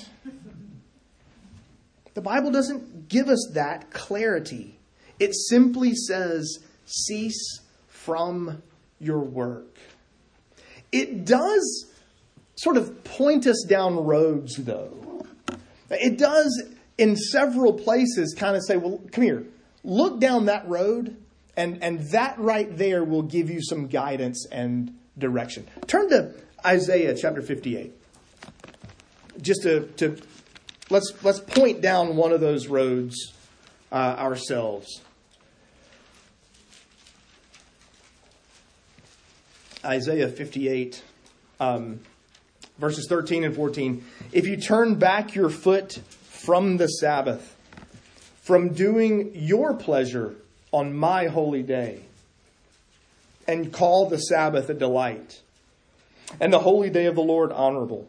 The 2.13 2.21
Bible 2.21 2.51
doesn't 2.51 3.09
give 3.09 3.27
us 3.27 3.51
that 3.53 3.91
clarity. 3.91 4.77
It 5.19 5.33
simply 5.33 5.93
says, 5.95 6.59
cease 6.85 7.59
from 7.87 8.61
your 8.99 9.19
work. 9.19 9.77
It 10.91 11.25
does 11.25 11.87
sort 12.55 12.77
of 12.77 13.03
point 13.03 13.47
us 13.47 13.65
down 13.67 13.95
roads, 13.95 14.55
though. 14.57 15.25
It 15.89 16.17
does, 16.17 16.63
in 16.97 17.15
several 17.15 17.73
places, 17.73 18.35
kind 18.37 18.55
of 18.55 18.63
say, 18.63 18.77
well, 18.77 19.01
come 19.11 19.23
here, 19.23 19.45
look 19.83 20.19
down 20.19 20.45
that 20.45 20.67
road, 20.67 21.17
and, 21.55 21.83
and 21.83 21.99
that 22.11 22.37
right 22.39 22.77
there 22.77 23.03
will 23.03 23.23
give 23.23 23.49
you 23.49 23.61
some 23.61 23.87
guidance 23.87 24.45
and 24.51 24.95
direction. 25.17 25.67
Turn 25.87 26.09
to 26.09 26.33
Isaiah 26.65 27.15
chapter 27.15 27.41
58. 27.41 27.91
Just 29.41 29.63
to, 29.63 29.87
to 29.97 30.17
let's, 30.93 31.11
let's 31.23 31.39
point 31.39 31.81
down 31.81 32.15
one 32.15 32.31
of 32.31 32.39
those 32.39 32.67
roads 32.67 33.33
uh, 33.91 33.95
ourselves. 33.95 35.01
Isaiah 39.83 40.29
58, 40.29 41.03
um, 41.59 41.99
verses 42.77 43.07
13 43.09 43.43
and 43.43 43.55
14. 43.55 44.05
If 44.31 44.47
you 44.47 44.55
turn 44.55 44.95
back 44.95 45.35
your 45.35 45.49
foot 45.49 45.99
from 46.29 46.77
the 46.77 46.87
Sabbath, 46.87 47.49
from 48.43 48.69
doing 48.69 49.31
your 49.33 49.73
pleasure 49.73 50.35
on 50.71 50.95
my 50.95 51.27
holy 51.27 51.63
day, 51.63 52.03
and 53.47 53.73
call 53.73 54.07
the 54.07 54.17
Sabbath 54.17 54.69
a 54.69 54.73
delight, 54.73 55.41
and 56.39 56.53
the 56.53 56.59
holy 56.59 56.89
day 56.89 57.07
of 57.07 57.15
the 57.15 57.21
Lord 57.21 57.51
honorable. 57.51 58.07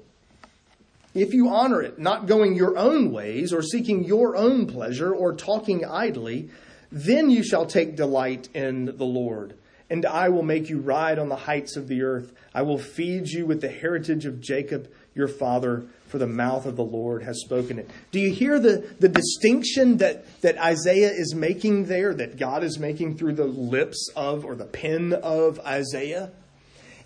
If 1.15 1.33
you 1.33 1.49
honor 1.49 1.81
it, 1.81 1.99
not 1.99 2.27
going 2.27 2.55
your 2.55 2.77
own 2.77 3.13
ways, 3.13 3.53
or 3.53 3.63
seeking 3.63 4.05
your 4.05 4.37
own 4.37 4.67
pleasure, 4.67 5.15
or 5.15 5.33
talking 5.33 5.85
idly, 5.85 6.51
then 6.91 7.31
you 7.31 7.43
shall 7.43 7.67
take 7.67 7.97
delight 7.97 8.49
in 8.55 8.97
the 8.97 9.05
Lord 9.05 9.55
and 9.91 10.07
I 10.07 10.29
will 10.29 10.43
make 10.43 10.71
you 10.71 10.81
ride 10.81 11.19
on 11.19 11.29
the 11.29 11.37
heights 11.37 11.77
of 11.77 11.89
the 11.89 12.03
earth. 12.03 12.33
I 12.55 12.63
will 12.63 12.79
feed 12.79 13.29
you 13.29 13.47
with 13.47 13.61
the 13.61 13.69
heritage 13.69 14.27
of 14.27 14.41
Jacob 14.41 14.91
your 15.15 15.29
father, 15.29 15.85
for 16.09 16.19
the 16.19 16.27
mouth 16.27 16.67
of 16.67 16.77
the 16.77 16.85
Lord 16.85 17.23
has 17.23 17.41
spoken 17.41 17.79
it. 17.79 17.89
Do 18.11 18.19
you 18.19 18.33
hear 18.33 18.59
the, 18.59 18.93
the 18.99 19.09
distinction 19.09 19.99
that, 19.99 20.25
that 20.41 20.59
Isaiah 20.59 21.13
is 21.13 21.35
making 21.35 21.85
there, 21.85 22.15
that 22.15 22.37
God 22.37 22.65
is 22.65 22.79
making 22.79 23.17
through 23.17 23.35
the 23.35 23.45
lips 23.45 24.11
of 24.17 24.45
or 24.45 24.57
the 24.57 24.65
pen 24.65 25.13
of 25.13 25.61
Isaiah? 25.61 26.33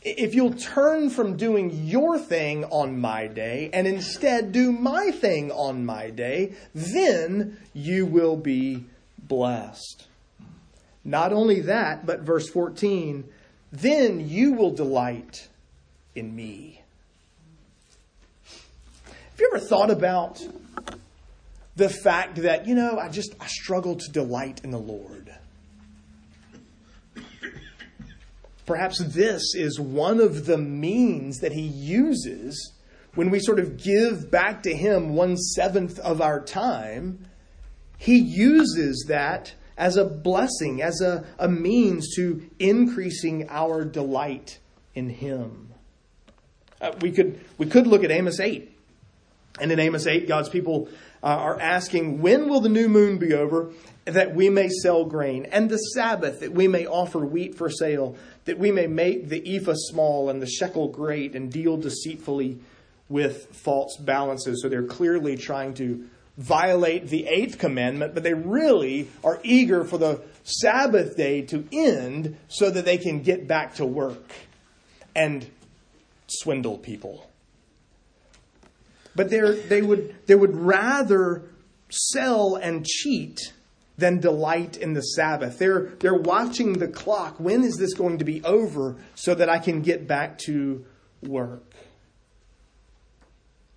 If 0.02 0.34
you'll 0.34 0.54
turn 0.54 1.10
from 1.10 1.36
doing 1.36 1.70
your 1.84 2.18
thing 2.18 2.64
on 2.66 2.98
my 3.00 3.26
day 3.26 3.68
and 3.72 3.86
instead 3.86 4.52
do 4.52 4.70
my 4.70 5.10
thing 5.10 5.50
on 5.50 5.84
my 5.84 6.10
day, 6.10 6.54
then 6.74 7.58
you 7.74 8.06
will 8.06 8.36
be 8.36 8.84
blessed. 9.18 10.06
Not 11.04 11.32
only 11.32 11.60
that, 11.62 12.06
but 12.06 12.20
verse 12.20 12.48
14, 12.48 13.24
then 13.72 14.28
you 14.28 14.52
will 14.52 14.70
delight 14.70 15.48
in 16.14 16.34
me. 16.34 16.82
Have 19.04 19.40
you 19.40 19.50
ever 19.54 19.64
thought 19.64 19.90
about 19.90 20.46
the 21.76 21.88
fact 21.88 22.36
that, 22.36 22.66
you 22.66 22.74
know, 22.74 22.98
I 22.98 23.08
just 23.08 23.34
I 23.40 23.46
struggle 23.46 23.96
to 23.96 24.10
delight 24.10 24.62
in 24.64 24.70
the 24.70 24.78
Lord? 24.78 25.34
Perhaps 28.68 28.98
this 28.98 29.54
is 29.54 29.80
one 29.80 30.20
of 30.20 30.44
the 30.44 30.58
means 30.58 31.38
that 31.38 31.52
he 31.52 31.62
uses 31.62 32.74
when 33.14 33.30
we 33.30 33.40
sort 33.40 33.58
of 33.58 33.82
give 33.82 34.30
back 34.30 34.62
to 34.64 34.76
him 34.76 35.14
one 35.14 35.38
seventh 35.38 35.98
of 36.00 36.20
our 36.20 36.38
time. 36.38 37.26
He 37.96 38.18
uses 38.18 39.06
that 39.08 39.54
as 39.78 39.96
a 39.96 40.04
blessing, 40.04 40.82
as 40.82 41.00
a, 41.00 41.24
a 41.38 41.48
means 41.48 42.14
to 42.16 42.46
increasing 42.58 43.48
our 43.48 43.86
delight 43.86 44.58
in 44.94 45.08
Him. 45.08 45.70
Uh, 46.78 46.92
we, 47.00 47.10
could, 47.10 47.40
we 47.56 47.64
could 47.64 47.86
look 47.86 48.04
at 48.04 48.10
Amos 48.10 48.38
8. 48.38 48.70
And 49.62 49.72
in 49.72 49.80
Amos 49.80 50.06
8, 50.06 50.28
God's 50.28 50.50
people 50.50 50.88
uh, 51.22 51.26
are 51.26 51.58
asking, 51.58 52.20
When 52.20 52.50
will 52.50 52.60
the 52.60 52.68
new 52.68 52.88
moon 52.88 53.16
be 53.16 53.32
over 53.32 53.72
that 54.14 54.34
we 54.34 54.50
may 54.50 54.68
sell 54.68 55.04
grain? 55.04 55.46
And 55.46 55.68
the 55.68 55.76
Sabbath 55.76 56.40
that 56.40 56.52
we 56.52 56.68
may 56.68 56.86
offer 56.86 57.20
wheat 57.20 57.54
for 57.54 57.70
sale, 57.70 58.16
that 58.44 58.58
we 58.58 58.70
may 58.72 58.86
make 58.86 59.28
the 59.28 59.56
ephah 59.56 59.74
small 59.74 60.30
and 60.30 60.40
the 60.40 60.46
shekel 60.46 60.88
great 60.88 61.34
and 61.34 61.52
deal 61.52 61.76
deceitfully 61.76 62.58
with 63.08 63.46
false 63.56 63.96
balances. 63.96 64.62
So 64.62 64.68
they're 64.68 64.82
clearly 64.82 65.36
trying 65.36 65.74
to 65.74 66.08
violate 66.36 67.08
the 67.08 67.26
eighth 67.26 67.58
commandment, 67.58 68.14
but 68.14 68.22
they 68.22 68.34
really 68.34 69.08
are 69.24 69.40
eager 69.42 69.84
for 69.84 69.98
the 69.98 70.22
Sabbath 70.44 71.16
day 71.16 71.42
to 71.42 71.66
end 71.72 72.36
so 72.48 72.70
that 72.70 72.84
they 72.84 72.96
can 72.96 73.22
get 73.22 73.48
back 73.48 73.74
to 73.74 73.84
work 73.84 74.32
and 75.16 75.46
swindle 76.28 76.78
people. 76.78 77.28
But 79.16 79.30
they 79.30 79.82
would, 79.82 80.14
they 80.26 80.36
would 80.36 80.54
rather 80.54 81.42
sell 81.90 82.54
and 82.54 82.86
cheat 82.86 83.52
than 83.98 84.20
delight 84.20 84.76
in 84.76 84.94
the 84.94 85.02
Sabbath. 85.02 85.58
They're, 85.58 85.90
they're 85.98 86.14
watching 86.14 86.74
the 86.74 86.88
clock. 86.88 87.38
When 87.38 87.62
is 87.62 87.76
this 87.76 87.94
going 87.94 88.18
to 88.18 88.24
be 88.24 88.42
over 88.44 88.96
so 89.14 89.34
that 89.34 89.48
I 89.48 89.58
can 89.58 89.82
get 89.82 90.06
back 90.06 90.38
to 90.46 90.86
work? 91.22 91.74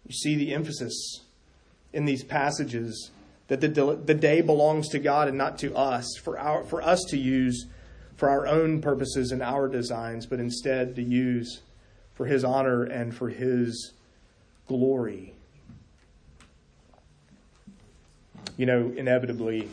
You 0.08 0.14
see 0.14 0.36
the 0.36 0.54
emphasis 0.54 1.22
in 1.92 2.06
these 2.06 2.24
passages 2.24 3.12
that 3.48 3.62
the, 3.62 3.68
the 4.06 4.14
day 4.14 4.42
belongs 4.42 4.90
to 4.90 5.00
God 5.00 5.28
and 5.28 5.38
not 5.38 5.58
to 5.60 5.76
us, 5.76 6.08
for, 6.24 6.40
our, 6.40 6.64
for 6.64 6.82
us 6.82 7.04
to 7.10 7.18
use 7.18 7.68
for 8.16 8.30
our 8.30 8.48
own 8.48 8.82
purposes 8.82 9.32
and 9.32 9.42
our 9.42 9.68
designs, 9.68 10.26
but 10.26 10.40
instead 10.40 10.96
to 10.96 11.04
use 11.04 11.62
for 12.14 12.26
His 12.28 12.44
honor 12.44 12.84
and 12.84 13.14
for 13.14 13.30
His 13.30 13.94
glory. 14.68 15.34
you 18.58 18.66
know, 18.66 18.94
inevitably, 18.96 19.68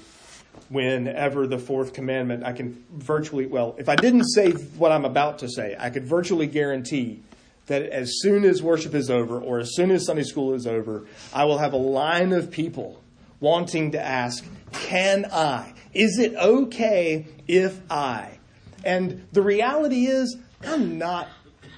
whenever 0.68 1.46
the 1.46 1.58
fourth 1.58 1.92
commandment, 1.92 2.44
I 2.44 2.52
can 2.52 2.84
virtually, 2.92 3.46
well, 3.46 3.74
if 3.78 3.88
I 3.88 3.96
didn't 3.96 4.24
say 4.24 4.52
what 4.52 4.92
I'm 4.92 5.04
about 5.04 5.38
to 5.40 5.48
say, 5.48 5.76
I 5.78 5.90
could 5.90 6.04
virtually 6.04 6.46
guarantee 6.46 7.22
that 7.66 7.82
as 7.82 8.20
soon 8.20 8.44
as 8.44 8.62
worship 8.62 8.94
is 8.94 9.10
over 9.10 9.40
or 9.40 9.58
as 9.60 9.74
soon 9.74 9.90
as 9.90 10.06
Sunday 10.06 10.24
school 10.24 10.54
is 10.54 10.66
over, 10.66 11.06
I 11.32 11.44
will 11.44 11.58
have 11.58 11.72
a 11.72 11.78
line 11.78 12.32
of 12.32 12.50
people 12.50 13.02
wanting 13.40 13.92
to 13.92 14.00
ask, 14.00 14.44
Can 14.72 15.26
I? 15.26 15.74
Is 15.94 16.18
it 16.18 16.34
okay 16.34 17.26
if 17.46 17.80
I? 17.90 18.38
And 18.84 19.26
the 19.32 19.42
reality 19.42 20.06
is, 20.06 20.36
I'm 20.64 20.98
not 20.98 21.28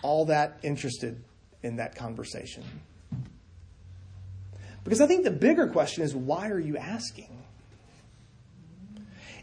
all 0.03 0.27
that 0.27 0.59
interested 0.63 1.23
in 1.63 1.77
that 1.77 1.95
conversation. 1.95 2.65
Because 4.85 5.01
I 5.01 5.07
think 5.07 5.25
the 5.25 5.31
bigger 5.31 5.67
question 5.69 6.03
is 6.03 6.15
why 6.15 6.49
are 6.49 6.59
you 6.59 6.77
asking? 6.77 7.40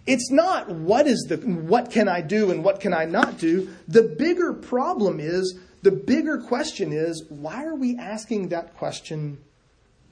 It's 0.08 0.32
not 0.32 0.70
what 0.70 1.06
is 1.06 1.26
the 1.28 1.36
what 1.36 1.92
can 1.92 2.08
I 2.08 2.22
do 2.22 2.50
and 2.50 2.64
what 2.64 2.80
can 2.80 2.94
I 2.94 3.04
not 3.04 3.38
do? 3.38 3.70
The 3.90 4.04
bigger 4.04 4.54
problem 4.54 5.20
is 5.20 5.60
the 5.84 5.92
bigger 5.92 6.38
question 6.38 6.94
is 6.94 7.26
why 7.28 7.66
are 7.66 7.76
we 7.76 7.98
asking 7.98 8.50
that 8.50 8.78
question 8.78 9.38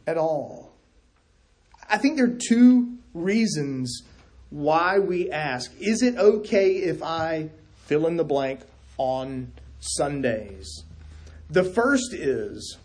at 0.06 0.18
all? 0.18 0.74
I 1.90 1.98
think 1.98 2.18
there 2.18 2.26
are 2.26 2.38
two 2.38 2.98
reasons 3.14 4.04
why 4.50 5.00
we 5.00 5.32
ask. 5.32 5.72
Is 5.80 6.02
it 6.02 6.18
okay 6.18 6.76
if 6.76 7.02
I 7.02 7.50
fill 7.86 8.06
in 8.06 8.18
the 8.18 8.24
blank 8.26 8.62
on 8.98 9.54
Sundays? 9.80 10.84
The 11.50 11.64
first 11.64 12.14
is 12.14 12.78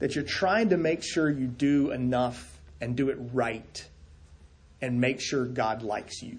that 0.00 0.16
you're 0.16 0.24
trying 0.24 0.70
to 0.70 0.76
make 0.76 1.04
sure 1.04 1.30
you 1.30 1.46
do 1.46 1.92
enough 1.92 2.58
and 2.80 2.96
do 2.96 3.10
it 3.10 3.18
right 3.32 3.86
and 4.82 5.00
make 5.00 5.20
sure 5.20 5.44
God 5.44 5.82
likes 5.82 6.22
you. 6.22 6.38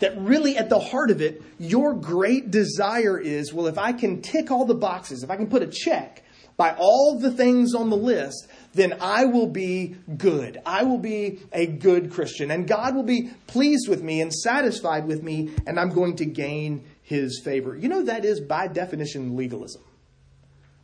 That 0.00 0.16
really, 0.18 0.56
at 0.56 0.68
the 0.68 0.78
heart 0.78 1.10
of 1.10 1.20
it, 1.20 1.42
your 1.58 1.92
great 1.92 2.50
desire 2.50 3.18
is 3.18 3.52
well, 3.52 3.66
if 3.66 3.78
I 3.78 3.92
can 3.92 4.22
tick 4.22 4.50
all 4.50 4.64
the 4.64 4.74
boxes, 4.74 5.22
if 5.22 5.30
I 5.30 5.36
can 5.36 5.48
put 5.48 5.62
a 5.62 5.66
check 5.66 6.24
by 6.56 6.74
all 6.76 7.18
the 7.18 7.30
things 7.30 7.74
on 7.74 7.88
the 7.88 7.96
list, 7.96 8.48
then 8.74 8.96
I 9.00 9.24
will 9.24 9.46
be 9.46 9.96
good. 10.16 10.60
I 10.66 10.84
will 10.84 10.98
be 10.98 11.40
a 11.52 11.66
good 11.66 12.12
Christian. 12.12 12.50
And 12.50 12.66
God 12.66 12.94
will 12.94 13.04
be 13.04 13.30
pleased 13.46 13.88
with 13.88 14.02
me 14.02 14.20
and 14.20 14.32
satisfied 14.32 15.06
with 15.06 15.22
me, 15.22 15.52
and 15.66 15.78
I'm 15.78 15.90
going 15.90 16.16
to 16.16 16.24
gain 16.24 16.84
his 17.02 17.40
favor. 17.44 17.76
You 17.76 17.88
know, 17.88 18.02
that 18.02 18.24
is 18.24 18.40
by 18.40 18.68
definition 18.68 19.36
legalism. 19.36 19.82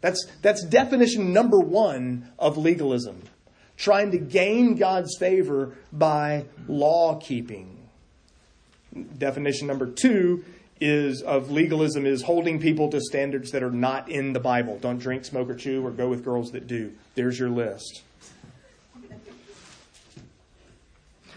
That's, 0.00 0.26
that's 0.42 0.64
definition 0.64 1.32
number 1.32 1.58
one 1.58 2.30
of 2.38 2.56
legalism 2.56 3.22
trying 3.76 4.10
to 4.12 4.18
gain 4.18 4.76
God's 4.76 5.16
favor 5.18 5.76
by 5.92 6.46
law 6.68 7.16
keeping. 7.16 7.88
Definition 9.18 9.66
number 9.66 9.86
two 9.86 10.44
is 10.80 11.22
of 11.22 11.50
legalism 11.50 12.04
is 12.06 12.22
holding 12.22 12.60
people 12.60 12.90
to 12.90 13.00
standards 13.00 13.52
that 13.52 13.62
are 13.62 13.70
not 13.70 14.08
in 14.08 14.32
the 14.32 14.40
Bible. 14.40 14.78
Don't 14.78 14.98
drink, 14.98 15.24
smoke, 15.24 15.48
or 15.48 15.54
chew, 15.54 15.84
or 15.84 15.90
go 15.90 16.08
with 16.08 16.24
girls 16.24 16.52
that 16.52 16.66
do. 16.66 16.92
There's 17.14 17.38
your 17.38 17.48
list. 17.48 18.02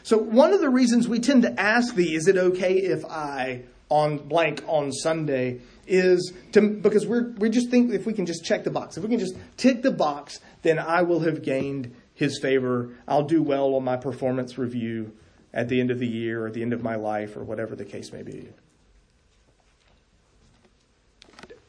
So 0.03 0.17
one 0.17 0.53
of 0.53 0.61
the 0.61 0.69
reasons 0.69 1.07
we 1.07 1.19
tend 1.19 1.43
to 1.43 1.59
ask 1.59 1.93
thee, 1.93 2.15
is 2.15 2.27
it 2.27 2.37
okay 2.37 2.77
if 2.77 3.03
I 3.05 3.63
on 3.89 4.17
blank 4.17 4.63
on 4.67 4.91
Sunday, 4.91 5.59
is 5.85 6.33
to 6.53 6.61
because 6.61 7.05
we're 7.05 7.31
we 7.31 7.49
just 7.49 7.69
think 7.69 7.91
if 7.93 8.05
we 8.05 8.13
can 8.13 8.25
just 8.25 8.45
check 8.45 8.63
the 8.63 8.69
box, 8.69 8.97
if 8.97 9.03
we 9.03 9.09
can 9.09 9.19
just 9.19 9.35
tick 9.57 9.81
the 9.81 9.91
box, 9.91 10.39
then 10.61 10.79
I 10.79 11.01
will 11.01 11.19
have 11.21 11.43
gained 11.43 11.93
his 12.17 12.39
favor. 12.39 12.89
I'll 13.07 13.23
do 13.23 13.41
well 13.41 13.75
on 13.75 13.83
my 13.83 13.95
performance 13.95 14.57
review 14.57 15.13
at 15.53 15.69
the 15.69 15.79
end 15.79 15.91
of 15.91 15.99
the 15.99 16.07
year 16.07 16.43
or 16.43 16.47
at 16.47 16.53
the 16.53 16.63
end 16.63 16.73
of 16.73 16.83
my 16.83 16.95
life 16.95 17.37
or 17.37 17.43
whatever 17.43 17.75
the 17.75 17.85
case 17.85 18.11
may 18.11 18.23
be. 18.23 18.49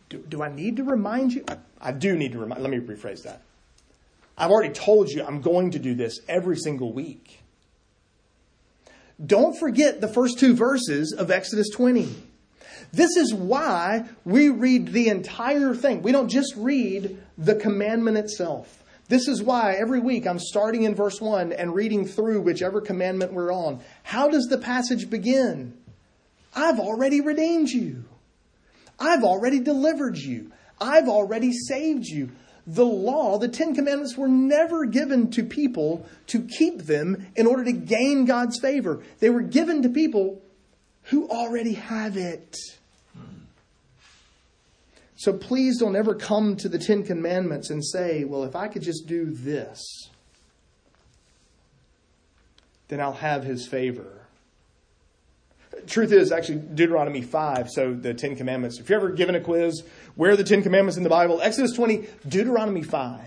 Do, 0.09 0.19
do 0.27 0.43
I 0.43 0.51
need 0.51 0.79
to 0.79 0.85
remind 0.85 1.35
you? 1.35 1.45
I, 1.47 1.59
I 1.81 1.93
do 1.93 2.17
need 2.17 2.33
to 2.33 2.39
remind. 2.39 2.63
Let 2.63 2.71
me 2.71 2.79
rephrase 2.79 3.23
that. 3.25 3.43
I've 4.39 4.51
already 4.51 4.73
told 4.73 5.11
you 5.11 5.23
I'm 5.23 5.43
going 5.43 5.73
to 5.73 5.79
do 5.79 5.95
this 5.95 6.21
every 6.29 6.57
single 6.57 6.95
week. 6.95 7.41
Don't 9.25 9.59
forget 9.59 10.01
the 10.01 10.09
first 10.09 10.39
two 10.39 10.57
verses 10.57 11.13
of 11.13 11.31
Exodus 11.31 11.69
20. 11.71 12.09
This 12.91 13.17
is 13.19 13.35
why 13.35 14.07
we 14.25 14.49
read 14.49 14.93
the 14.93 15.09
entire 15.09 15.75
thing. 15.75 16.01
We 16.01 16.13
don't 16.13 16.31
just 16.31 16.55
read 16.57 17.19
the 17.37 17.57
commandment 17.57 18.17
itself. 18.17 18.83
This 19.09 19.27
is 19.27 19.43
why 19.43 19.75
every 19.75 20.01
week 20.01 20.27
I'm 20.27 20.39
starting 20.39 20.83
in 20.83 20.95
verse 20.95 21.21
1 21.21 21.53
and 21.53 21.75
reading 21.75 22.07
through 22.07 22.43
whichever 22.43 22.81
commandment 22.81 23.33
we're 23.33 23.53
on. 23.53 23.81
How 24.03 24.29
does 24.29 24.47
the 24.47 24.59
passage 24.59 25.09
begin? 25.09 25.77
I've 26.55 26.79
already 26.79 27.21
redeemed 27.21 27.71
you. 27.71 28.05
I've 28.99 29.25
already 29.25 29.61
delivered 29.61 30.19
you. 30.19 30.53
I've 30.81 31.09
already 31.09 31.53
saved 31.53 32.07
you. 32.07 32.31
The 32.67 32.85
law, 32.85 33.39
the 33.39 33.49
Ten 33.49 33.75
Commandments, 33.75 34.17
were 34.17 34.29
never 34.29 34.85
given 34.85 35.31
to 35.31 35.43
people 35.43 36.07
to 36.27 36.43
keep 36.43 36.83
them 36.83 37.27
in 37.35 37.47
order 37.47 37.65
to 37.65 37.73
gain 37.73 38.27
God's 38.27 38.61
favor. 38.61 39.03
They 39.21 39.31
were 39.31 39.41
given 39.41 39.83
to 39.83 39.89
people 39.89 40.43
who 41.05 41.29
already 41.29 41.73
have 41.75 42.19
it. 42.19 42.59
So 45.19 45.33
please 45.33 45.81
don't 45.81 45.97
ever 45.97 46.15
come 46.15 46.55
to 46.59 46.69
the 46.69 46.79
Ten 46.79 47.03
Commandments 47.03 47.71
and 47.71 47.85
say, 47.85 48.23
well, 48.23 48.45
if 48.45 48.55
I 48.55 48.69
could 48.69 48.83
just 48.83 49.09
do 49.09 49.33
this, 49.33 49.83
then 52.87 53.01
I'll 53.01 53.15
have 53.15 53.43
his 53.43 53.67
favor. 53.67 54.29
Truth 55.89 56.13
is, 56.13 56.31
actually, 56.31 56.61
Deuteronomy 56.61 57.23
5, 57.23 57.69
so 57.69 57.95
the 57.95 58.15
Ten 58.15 58.37
Commandments. 58.37 58.79
If 58.79 58.89
you're 58.89 59.01
ever 59.01 59.11
given 59.11 59.35
a 59.35 59.41
quiz, 59.41 59.83
where 60.15 60.31
are 60.31 60.37
the 60.37 60.45
Ten 60.45 60.63
Commandments 60.63 60.97
in 60.97 61.03
the 61.03 61.11
Bible? 61.11 61.41
Exodus 61.43 61.73
20, 61.73 62.07
Deuteronomy 62.29 62.85
5. 62.85 63.21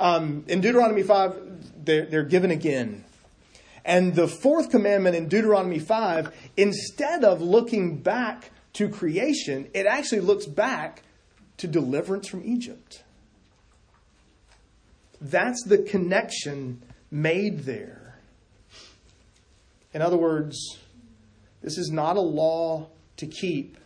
Um, 0.00 0.44
in 0.48 0.60
Deuteronomy 0.60 1.04
5, 1.04 1.84
they're, 1.84 2.06
they're 2.06 2.24
given 2.24 2.50
again. 2.50 3.04
And 3.84 4.12
the 4.12 4.26
fourth 4.26 4.70
commandment 4.70 5.14
in 5.14 5.28
Deuteronomy 5.28 5.78
5, 5.78 6.36
instead 6.56 7.22
of 7.22 7.40
looking 7.40 7.98
back 7.98 8.50
to 8.78 8.88
creation, 8.88 9.68
it 9.74 9.86
actually 9.86 10.20
looks 10.20 10.46
back 10.46 11.02
to 11.56 11.66
deliverance 11.66 12.28
from 12.28 12.44
Egypt. 12.44 13.02
That's 15.20 15.64
the 15.64 15.78
connection 15.78 16.80
made 17.10 17.64
there. 17.64 18.20
In 19.92 20.00
other 20.00 20.16
words, 20.16 20.78
this 21.60 21.76
is 21.76 21.90
not 21.90 22.16
a 22.16 22.20
law 22.20 22.88
to 23.16 23.26
keep 23.26 23.76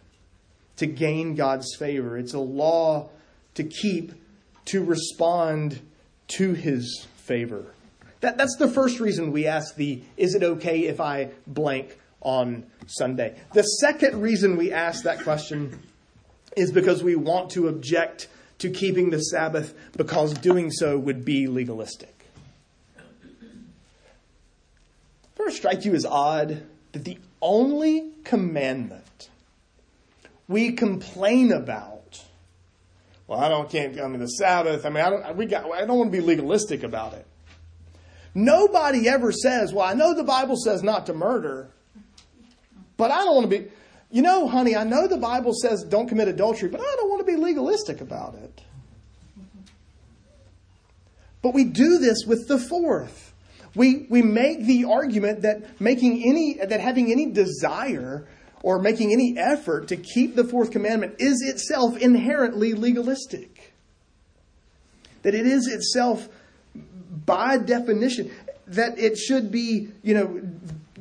to 0.76 0.86
gain 0.86 1.36
God's 1.36 1.74
favor. 1.78 2.18
It's 2.18 2.34
a 2.34 2.38
law 2.38 3.08
to 3.54 3.64
keep 3.64 4.12
to 4.66 4.84
respond 4.84 5.80
to 6.36 6.52
his 6.52 7.06
favor. 7.16 7.72
That, 8.20 8.36
that's 8.36 8.56
the 8.58 8.68
first 8.68 9.00
reason 9.00 9.32
we 9.32 9.46
ask 9.46 9.74
the 9.74 10.02
is 10.18 10.34
it 10.34 10.42
okay 10.42 10.80
if 10.80 11.00
I 11.00 11.30
blank 11.46 11.98
on 12.22 12.64
Sunday? 12.86 13.38
The 13.52 13.62
second 13.62 14.20
reason 14.20 14.56
we 14.56 14.72
ask 14.72 15.04
that 15.04 15.22
question 15.22 15.78
is 16.56 16.72
because 16.72 17.02
we 17.02 17.16
want 17.16 17.50
to 17.50 17.68
object 17.68 18.28
to 18.58 18.70
keeping 18.70 19.10
the 19.10 19.18
Sabbath 19.18 19.74
because 19.96 20.34
doing 20.34 20.70
so 20.70 20.98
would 20.98 21.24
be 21.24 21.46
legalistic. 21.48 22.26
First, 25.34 25.56
strike 25.56 25.84
you 25.84 25.94
as 25.94 26.06
odd 26.06 26.62
that 26.92 27.04
the 27.04 27.18
only 27.40 28.12
commandment 28.22 29.28
we 30.46 30.72
complain 30.72 31.50
about, 31.50 32.22
well, 33.26 33.40
I 33.40 33.48
don't 33.48 33.68
can't. 33.68 33.98
I 34.00 34.06
mean, 34.06 34.20
the 34.20 34.26
Sabbath. 34.28 34.86
I 34.86 34.90
mean, 34.90 35.04
I 35.04 35.10
don't. 35.10 35.36
We 35.36 35.46
got. 35.46 35.72
I 35.72 35.84
don't 35.84 35.98
want 35.98 36.12
to 36.12 36.16
be 36.16 36.24
legalistic 36.24 36.84
about 36.84 37.14
it. 37.14 37.26
Nobody 38.34 39.08
ever 39.08 39.32
says, 39.32 39.72
"Well, 39.72 39.86
I 39.86 39.94
know 39.94 40.14
the 40.14 40.22
Bible 40.22 40.56
says 40.56 40.84
not 40.84 41.06
to 41.06 41.14
murder, 41.14 41.71
but 43.02 43.10
I 43.10 43.24
don't 43.24 43.34
want 43.34 43.50
to 43.50 43.58
be." 43.58 43.68
You 44.12 44.22
know, 44.22 44.46
honey, 44.46 44.76
I 44.76 44.84
know 44.84 45.08
the 45.08 45.16
Bible 45.16 45.52
says 45.54 45.82
don't 45.82 46.06
commit 46.06 46.28
adultery, 46.28 46.68
but 46.68 46.80
I 46.80 46.94
don't 46.96 47.08
want 47.08 47.26
to 47.26 47.32
be 47.32 47.36
legalistic 47.36 48.00
about 48.00 48.36
it. 48.36 48.60
But 51.40 51.52
we 51.52 51.64
do 51.64 51.98
this 51.98 52.24
with 52.24 52.46
the 52.46 52.58
fourth. 52.58 53.34
We, 53.74 54.06
we 54.08 54.22
make 54.22 54.66
the 54.66 54.84
argument 54.84 55.42
that 55.42 55.80
making 55.80 56.22
any, 56.24 56.58
that 56.64 56.80
having 56.80 57.10
any 57.10 57.32
desire 57.32 58.28
or 58.62 58.78
making 58.78 59.12
any 59.12 59.36
effort 59.36 59.88
to 59.88 59.96
keep 59.96 60.36
the 60.36 60.44
fourth 60.44 60.70
commandment 60.70 61.16
is 61.18 61.42
itself 61.42 61.96
inherently 61.96 62.74
legalistic. 62.74 63.72
That 65.22 65.34
it 65.34 65.46
is 65.46 65.66
itself, 65.66 66.28
by 67.26 67.58
definition, 67.58 68.30
that 68.68 68.98
it 68.98 69.16
should 69.16 69.50
be, 69.50 69.88
you 70.02 70.14
know, 70.14 70.42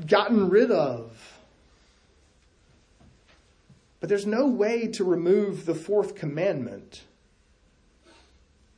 gotten 0.07 0.49
rid 0.49 0.71
of. 0.71 1.11
But 4.01 4.09
there's 4.09 4.25
no 4.25 4.47
way 4.47 4.87
to 4.87 5.03
remove 5.03 5.65
the 5.65 5.75
fourth 5.75 6.15
commandment 6.15 7.03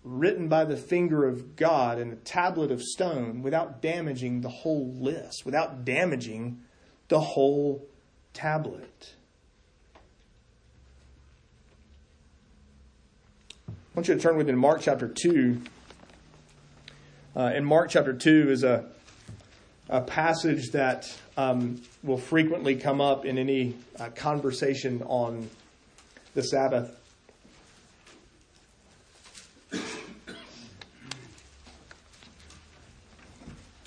written 0.03 0.49
by 0.49 0.65
the 0.65 0.75
finger 0.75 1.25
of 1.25 1.55
God 1.55 1.97
in 1.97 2.11
a 2.11 2.17
tablet 2.17 2.71
of 2.71 2.83
stone 2.83 3.41
without 3.41 3.81
damaging 3.81 4.41
the 4.41 4.49
whole 4.49 4.93
list, 4.93 5.45
without 5.45 5.85
damaging 5.85 6.59
the 7.07 7.21
whole 7.21 7.87
tablet. 8.33 9.15
I 13.69 13.71
want 13.95 14.09
you 14.09 14.15
to 14.15 14.19
turn 14.19 14.35
with 14.35 14.47
me 14.47 14.51
to 14.51 14.57
Mark 14.57 14.81
chapter 14.81 15.07
2. 15.07 15.61
Uh, 17.37 17.53
in 17.55 17.63
Mark 17.63 17.89
chapter 17.89 18.11
2 18.11 18.51
is 18.51 18.63
a, 18.63 18.89
a 19.89 20.01
passage 20.01 20.71
that 20.71 21.13
um, 21.37 21.81
will 22.03 22.17
frequently 22.17 22.75
come 22.75 23.01
up 23.01 23.25
in 23.25 23.37
any 23.37 23.75
uh, 23.99 24.09
conversation 24.09 25.03
on 25.03 25.49
the 26.33 26.43
Sabbath. 26.43 26.99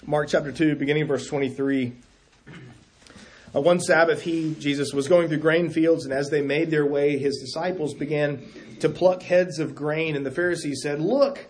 Mark 0.08 0.28
chapter 0.28 0.52
2, 0.52 0.76
beginning 0.76 1.06
verse 1.06 1.26
23. 1.26 1.92
Uh, 3.54 3.60
one 3.60 3.80
Sabbath, 3.80 4.22
he, 4.22 4.54
Jesus, 4.58 4.92
was 4.92 5.08
going 5.08 5.28
through 5.28 5.38
grain 5.38 5.70
fields, 5.70 6.04
and 6.04 6.12
as 6.12 6.30
they 6.30 6.42
made 6.42 6.70
their 6.70 6.86
way, 6.86 7.18
his 7.18 7.38
disciples 7.38 7.94
began 7.94 8.46
to 8.80 8.88
pluck 8.88 9.22
heads 9.22 9.58
of 9.58 9.74
grain. 9.74 10.14
And 10.14 10.24
the 10.24 10.30
Pharisees 10.30 10.80
said, 10.82 11.00
Look, 11.00 11.44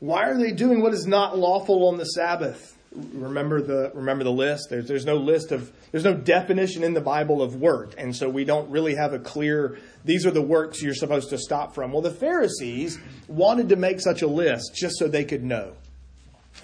why 0.00 0.24
are 0.28 0.36
they 0.36 0.52
doing 0.52 0.80
what 0.80 0.94
is 0.94 1.06
not 1.06 1.38
lawful 1.38 1.86
on 1.88 1.98
the 1.98 2.04
Sabbath? 2.04 2.75
Remember 3.12 3.60
the 3.60 3.90
remember 3.94 4.24
the 4.24 4.32
list. 4.32 4.68
There's 4.70 4.88
there's 4.88 5.04
no 5.04 5.16
list 5.16 5.52
of 5.52 5.70
there's 5.92 6.04
no 6.04 6.14
definition 6.14 6.82
in 6.82 6.94
the 6.94 7.00
Bible 7.00 7.42
of 7.42 7.56
work, 7.56 7.94
and 7.98 8.14
so 8.14 8.28
we 8.28 8.44
don't 8.44 8.70
really 8.70 8.94
have 8.94 9.12
a 9.12 9.18
clear. 9.18 9.78
These 10.04 10.24
are 10.26 10.30
the 10.30 10.42
works 10.42 10.82
you're 10.82 10.94
supposed 10.94 11.30
to 11.30 11.38
stop 11.38 11.74
from. 11.74 11.92
Well, 11.92 12.02
the 12.02 12.10
Pharisees 12.10 12.98
wanted 13.28 13.68
to 13.68 13.76
make 13.76 14.00
such 14.00 14.22
a 14.22 14.26
list 14.26 14.74
just 14.74 14.98
so 14.98 15.08
they 15.08 15.24
could 15.24 15.44
know 15.44 15.74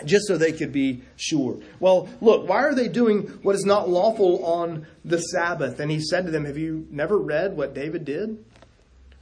just 0.05 0.27
so 0.27 0.37
they 0.37 0.53
could 0.53 0.73
be 0.73 1.03
sure. 1.16 1.59
Well, 1.79 2.09
look, 2.21 2.49
why 2.49 2.62
are 2.62 2.75
they 2.75 2.88
doing 2.88 3.23
what 3.42 3.55
is 3.55 3.64
not 3.64 3.88
lawful 3.88 4.45
on 4.45 4.87
the 5.05 5.18
Sabbath? 5.18 5.81
And 5.81 5.90
he 5.90 6.01
said 6.01 6.25
to 6.27 6.31
them, 6.31 6.45
Have 6.45 6.59
you 6.59 6.87
never 6.90 7.18
read 7.18 7.57
what 7.57 7.75
David 7.75 8.05
did? 8.05 8.42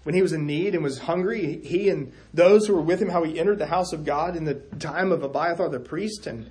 When 0.02 0.14
he 0.14 0.22
was 0.22 0.32
in 0.32 0.46
need 0.46 0.74
and 0.74 0.82
was 0.82 0.98
hungry, 0.98 1.60
he 1.62 1.90
and 1.90 2.12
those 2.32 2.66
who 2.66 2.74
were 2.74 2.80
with 2.80 3.02
him, 3.02 3.10
how 3.10 3.22
he 3.22 3.38
entered 3.38 3.58
the 3.58 3.66
house 3.66 3.92
of 3.92 4.04
God 4.04 4.34
in 4.34 4.44
the 4.44 4.54
time 4.54 5.12
of 5.12 5.22
Abiathar 5.22 5.68
the 5.68 5.80
priest 5.80 6.26
and 6.26 6.50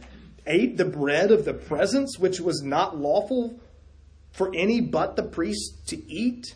ate 0.50 0.76
the 0.76 0.86
bread 0.86 1.32
of 1.32 1.46
the 1.46 1.54
presence, 1.54 2.20
which 2.20 2.42
was 2.42 2.62
not 2.62 2.98
lawful 2.98 3.60
for 4.32 4.52
any 4.54 4.82
but 4.82 5.16
the 5.16 5.24
priest 5.24 5.88
to 5.88 6.12
eat 6.12 6.56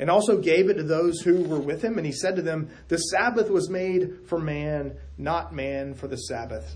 and 0.00 0.08
also 0.08 0.38
gave 0.38 0.70
it 0.70 0.74
to 0.74 0.82
those 0.82 1.20
who 1.20 1.44
were 1.44 1.60
with 1.60 1.82
him. 1.84 1.98
And 1.98 2.06
he 2.06 2.12
said 2.12 2.36
to 2.36 2.42
them, 2.42 2.70
The 2.88 2.96
Sabbath 2.96 3.50
was 3.50 3.68
made 3.68 4.26
for 4.26 4.38
man, 4.38 4.96
not 5.18 5.54
man 5.54 5.94
for 5.94 6.08
the 6.08 6.16
Sabbath. 6.16 6.74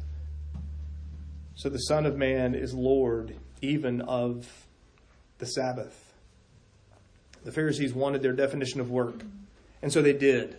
So 1.54 1.70
the 1.70 1.78
Son 1.78 2.04
of 2.04 2.16
Man 2.16 2.54
is 2.54 2.74
Lord 2.74 3.34
even 3.62 4.02
of 4.02 4.46
the 5.38 5.46
Sabbath. 5.46 6.12
The 7.44 7.52
Pharisees 7.52 7.94
wanted 7.94 8.22
their 8.22 8.32
definition 8.32 8.80
of 8.80 8.90
work, 8.90 9.22
and 9.80 9.92
so 9.92 10.02
they 10.02 10.12
did. 10.12 10.56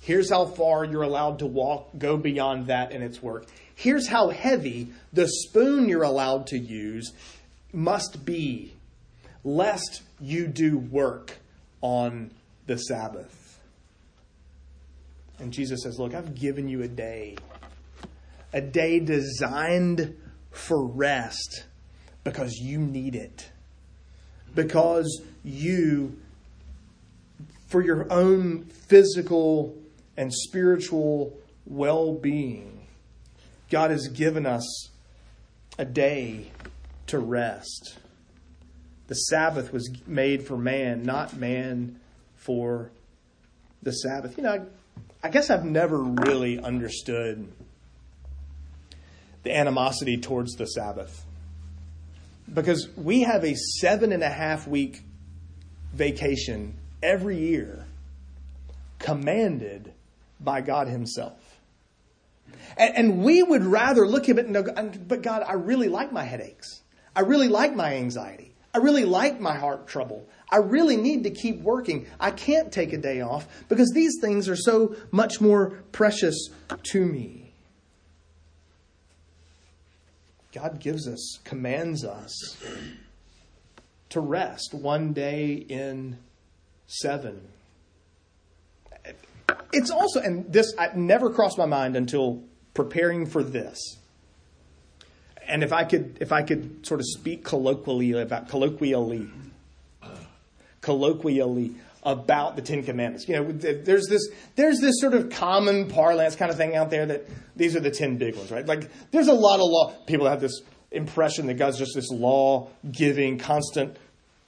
Here's 0.00 0.28
how 0.28 0.44
far 0.44 0.84
you're 0.84 1.02
allowed 1.02 1.38
to 1.38 1.46
walk, 1.46 1.90
go 1.96 2.18
beyond 2.18 2.66
that 2.66 2.92
in 2.92 3.00
its 3.00 3.22
work. 3.22 3.46
Here's 3.74 4.06
how 4.08 4.30
heavy 4.30 4.88
the 5.12 5.28
spoon 5.28 5.88
you're 5.88 6.02
allowed 6.02 6.46
to 6.48 6.58
use 6.58 7.12
must 7.72 8.24
be, 8.24 8.74
lest 9.42 10.02
you 10.20 10.46
do 10.46 10.78
work 10.78 11.38
on 11.80 12.30
the 12.66 12.76
Sabbath. 12.76 13.58
And 15.38 15.52
Jesus 15.52 15.82
says, 15.82 15.98
Look, 15.98 16.14
I've 16.14 16.34
given 16.34 16.68
you 16.68 16.82
a 16.82 16.88
day, 16.88 17.36
a 18.52 18.60
day 18.60 19.00
designed 19.00 20.16
for 20.50 20.86
rest 20.86 21.64
because 22.22 22.54
you 22.54 22.78
need 22.78 23.16
it. 23.16 23.50
Because 24.54 25.22
you, 25.42 26.16
for 27.66 27.82
your 27.82 28.10
own 28.12 28.64
physical 28.64 29.76
and 30.16 30.32
spiritual 30.32 31.36
well 31.66 32.14
being, 32.14 32.73
God 33.70 33.90
has 33.90 34.08
given 34.08 34.46
us 34.46 34.90
a 35.78 35.84
day 35.84 36.50
to 37.08 37.18
rest. 37.18 37.98
The 39.06 39.14
Sabbath 39.14 39.72
was 39.72 39.90
made 40.06 40.46
for 40.46 40.56
man, 40.56 41.02
not 41.02 41.36
man 41.36 42.00
for 42.36 42.90
the 43.82 43.92
Sabbath. 43.92 44.36
You 44.36 44.44
know, 44.44 44.66
I, 45.22 45.28
guess 45.28 45.50
I've 45.50 45.64
never 45.64 45.98
really 46.02 46.58
understood 46.58 47.50
the 49.42 49.54
animosity 49.54 50.18
towards 50.18 50.54
the 50.54 50.66
Sabbath. 50.66 51.24
Because 52.52 52.88
we 52.96 53.22
have 53.22 53.44
a 53.44 53.54
seven 53.54 54.12
and 54.12 54.22
a 54.22 54.30
half 54.30 54.66
week 54.66 55.02
vacation 55.92 56.74
every 57.02 57.38
year 57.38 57.86
commanded 58.98 59.92
by 60.40 60.60
God 60.60 60.88
Himself. 60.88 61.43
And, 62.76 62.96
and, 62.96 63.24
we 63.24 63.42
would 63.42 63.64
rather 63.64 64.06
look 64.06 64.28
at 64.28 64.38
it 64.38 64.46
and 64.46 64.54
go, 64.54 64.72
but 65.06 65.22
God, 65.22 65.44
I 65.46 65.54
really 65.54 65.88
like 65.88 66.12
my 66.12 66.24
headaches. 66.24 66.82
I 67.14 67.20
really 67.20 67.48
like 67.48 67.74
my 67.74 67.94
anxiety. 67.94 68.54
I 68.74 68.78
really 68.78 69.04
like 69.04 69.40
my 69.40 69.54
heart 69.54 69.86
trouble. 69.86 70.28
I 70.50 70.56
really 70.56 70.96
need 70.96 71.24
to 71.24 71.30
keep 71.30 71.60
working. 71.60 72.06
I 72.18 72.32
can't 72.32 72.72
take 72.72 72.92
a 72.92 72.98
day 72.98 73.20
off 73.20 73.46
because 73.68 73.90
these 73.94 74.18
things 74.20 74.48
are 74.48 74.56
so 74.56 74.96
much 75.12 75.40
more 75.40 75.82
precious 75.92 76.48
to 76.90 77.04
me. 77.04 77.52
God 80.52 80.80
gives 80.80 81.08
us, 81.08 81.38
commands 81.44 82.04
us 82.04 82.56
to 84.10 84.20
rest 84.20 84.72
one 84.72 85.12
day 85.12 85.54
in 85.54 86.18
seven. 86.86 87.48
It's 89.72 89.90
also, 89.90 90.20
and 90.20 90.52
this 90.52 90.72
I 90.78 90.90
never 90.94 91.30
crossed 91.30 91.58
my 91.58 91.66
mind 91.66 91.96
until 91.96 92.44
preparing 92.74 93.26
for 93.26 93.42
this 93.42 93.98
and 95.48 95.62
if 95.62 95.72
I 95.72 95.84
could, 95.84 96.18
if 96.20 96.32
I 96.32 96.42
could 96.42 96.86
sort 96.86 97.00
of 97.00 97.06
speak 97.06 97.44
colloquially 97.44 98.12
about 98.12 98.48
colloquially, 98.48 99.28
colloquially 100.80 101.74
about 102.02 102.56
the 102.56 102.62
Ten 102.62 102.82
Commandments. 102.82 103.28
You 103.28 103.36
know, 103.36 103.52
there's 103.52 104.06
this 104.08 104.28
there's 104.56 104.80
this 104.80 105.00
sort 105.00 105.14
of 105.14 105.30
common 105.30 105.88
parlance 105.88 106.36
kind 106.36 106.50
of 106.50 106.56
thing 106.56 106.76
out 106.76 106.90
there 106.90 107.06
that 107.06 107.26
these 107.56 107.74
are 107.76 107.80
the 107.80 107.90
ten 107.90 108.16
big 108.16 108.36
ones, 108.36 108.50
right? 108.50 108.66
Like 108.66 108.90
there's 109.10 109.28
a 109.28 109.34
lot 109.34 109.56
of 109.56 109.66
law. 109.66 109.92
People 110.06 110.28
have 110.28 110.40
this 110.40 110.60
impression 110.90 111.46
that 111.46 111.54
God's 111.54 111.78
just 111.78 111.94
this 111.94 112.10
law 112.10 112.68
giving, 112.90 113.38
constant 113.38 113.96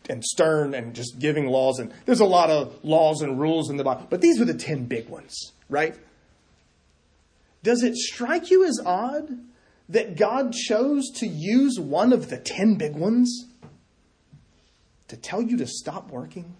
and 0.09 0.25
stern, 0.25 0.75
and 0.75 0.95
just 0.95 1.19
giving 1.19 1.47
laws. 1.47 1.81
And 1.81 1.93
there's 2.05 2.21
a 2.21 2.27
lot 2.27 2.49
of 2.49 2.79
laws 2.85 3.23
and 3.23 3.41
rules 3.41 3.71
in 3.71 3.77
the 3.77 3.85
Bible, 3.85 4.07
but 4.09 4.21
these 4.21 4.41
are 4.41 4.45
the 4.45 4.55
ten 4.55 4.85
big 4.85 5.09
ones, 5.09 5.53
right? 5.69 5.97
Does 7.67 7.83
it 7.83 7.97
strike 7.97 8.53
you 8.53 8.65
as 8.65 8.79
odd 8.87 9.41
that 9.89 10.17
God 10.17 10.53
chose 10.53 11.11
to 11.17 11.27
use 11.27 11.81
one 11.81 12.13
of 12.13 12.31
the 12.31 12.37
10 12.37 12.77
big 12.77 12.95
ones 12.95 13.49
to 15.09 15.17
tell 15.17 15.43
you 15.43 15.57
to 15.57 15.67
stop 15.67 16.09
working? 16.09 16.55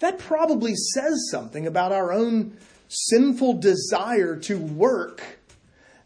That 0.00 0.18
probably 0.18 0.74
says 0.74 1.26
something 1.30 1.66
about 1.66 1.90
our 1.90 2.12
own 2.12 2.58
sinful 2.88 3.60
desire 3.60 4.36
to 4.40 4.58
work, 4.58 5.22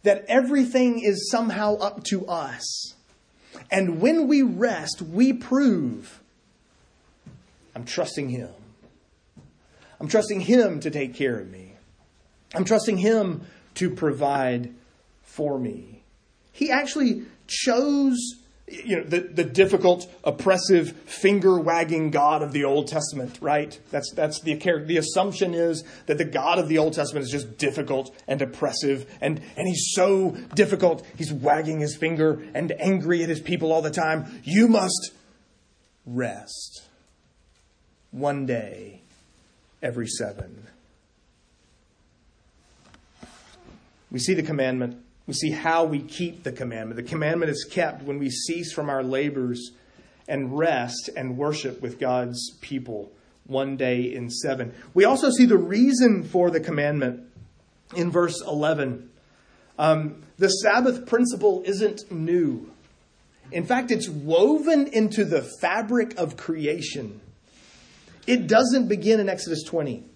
that 0.05 0.25
everything 0.29 1.01
is 1.01 1.29
somehow 1.29 1.75
up 1.75 2.05
to 2.05 2.25
us. 2.29 2.95
And 3.73 4.01
when 4.01 4.29
we 4.29 4.43
rest, 4.43 5.03
we 5.03 5.33
prove 5.33 6.21
I'm 7.75 7.85
trusting 7.85 8.29
Him. 8.29 8.51
I'm 9.99 10.07
trusting 10.07 10.43
Him 10.43 10.79
to 10.79 10.91
take 10.93 11.15
care 11.15 11.37
of 11.37 11.51
me. 11.51 11.70
I'm 12.55 12.65
trusting 12.65 12.99
Him 12.99 13.43
to 13.75 13.91
provide 13.91 14.75
for 15.23 15.59
me. 15.59 16.03
He 16.53 16.71
actually 16.71 17.23
chose 17.47 18.19
you 18.71 18.99
know 18.99 19.05
the, 19.05 19.21
the 19.21 19.45
difficult 19.45 20.09
oppressive 20.23 20.93
finger 20.93 21.59
wagging 21.59 22.11
god 22.11 22.43
of 22.43 22.53
the 22.53 22.65
old 22.65 22.87
testament 22.87 23.37
right 23.41 23.81
that's 23.91 24.13
that's 24.15 24.41
the 24.43 24.55
the 24.87 24.97
assumption 24.97 25.55
is 25.55 25.83
that 26.07 26.19
the 26.19 26.25
god 26.25 26.59
of 26.59 26.69
the 26.69 26.79
old 26.79 26.93
testament 26.93 27.25
is 27.25 27.33
just 27.33 27.59
difficult 27.59 28.15
and 28.29 28.41
oppressive 28.41 29.13
and 29.21 29.41
and 29.57 29.67
he's 29.67 29.91
so 29.93 30.37
difficult 30.55 31.05
he's 31.17 31.33
wagging 31.33 31.81
his 31.81 31.97
finger 31.97 32.41
and 32.55 32.73
angry 32.79 33.23
at 33.23 33.29
his 33.29 33.41
people 33.41 33.73
all 33.73 33.83
the 33.83 33.91
time 33.91 34.41
you 34.45 34.69
must 34.69 35.13
rest 36.07 36.85
one 38.13 38.47
day 38.47 39.01
every 39.83 40.07
seven 40.07 40.69
we 44.11 44.19
see 44.19 44.35
the 44.35 44.43
commandment 44.43 45.03
we 45.31 45.35
see 45.35 45.53
how 45.53 45.85
we 45.85 46.01
keep 46.01 46.43
the 46.43 46.51
commandment. 46.51 46.97
The 46.97 47.09
commandment 47.09 47.53
is 47.53 47.65
kept 47.71 48.03
when 48.03 48.19
we 48.19 48.31
cease 48.31 48.73
from 48.73 48.91
our 48.91 49.05
labors 49.05 49.71
and 50.27 50.59
rest 50.59 51.09
and 51.17 51.37
worship 51.37 51.81
with 51.81 52.01
God's 52.01 52.51
people 52.61 53.13
one 53.47 53.77
day 53.77 54.13
in 54.13 54.29
seven. 54.29 54.75
We 54.93 55.05
also 55.05 55.31
see 55.31 55.45
the 55.47 55.57
reason 55.57 56.25
for 56.25 56.51
the 56.51 56.59
commandment 56.59 57.29
in 57.95 58.11
verse 58.11 58.41
11. 58.41 59.09
Um, 59.79 60.23
the 60.37 60.49
Sabbath 60.49 61.07
principle 61.07 61.63
isn't 61.65 62.11
new. 62.11 62.69
In 63.53 63.65
fact, 63.65 63.93
it's 63.93 64.09
woven 64.09 64.89
into 64.89 65.25
the 65.25 65.43
fabric 65.61 66.19
of 66.19 66.37
creation. 66.37 67.21
It 68.27 68.49
doesn't 68.49 68.89
begin 68.89 69.21
in 69.21 69.29
Exodus 69.29 69.63
20. 69.63 70.10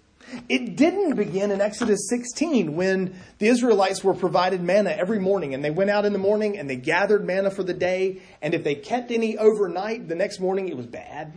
It 0.48 0.76
didn't 0.76 1.16
begin 1.16 1.50
in 1.50 1.60
Exodus 1.60 2.08
16 2.08 2.74
when 2.74 3.14
the 3.38 3.48
Israelites 3.48 4.02
were 4.02 4.14
provided 4.14 4.62
manna 4.62 4.90
every 4.90 5.18
morning 5.18 5.54
and 5.54 5.64
they 5.64 5.70
went 5.70 5.90
out 5.90 6.04
in 6.04 6.12
the 6.12 6.18
morning 6.18 6.58
and 6.58 6.68
they 6.68 6.76
gathered 6.76 7.24
manna 7.24 7.50
for 7.50 7.62
the 7.62 7.74
day. 7.74 8.20
And 8.42 8.54
if 8.54 8.64
they 8.64 8.74
kept 8.74 9.10
any 9.10 9.38
overnight, 9.38 10.08
the 10.08 10.14
next 10.14 10.40
morning 10.40 10.68
it 10.68 10.76
was 10.76 10.86
bad 10.86 11.34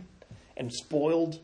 and 0.56 0.72
spoiled. 0.72 1.38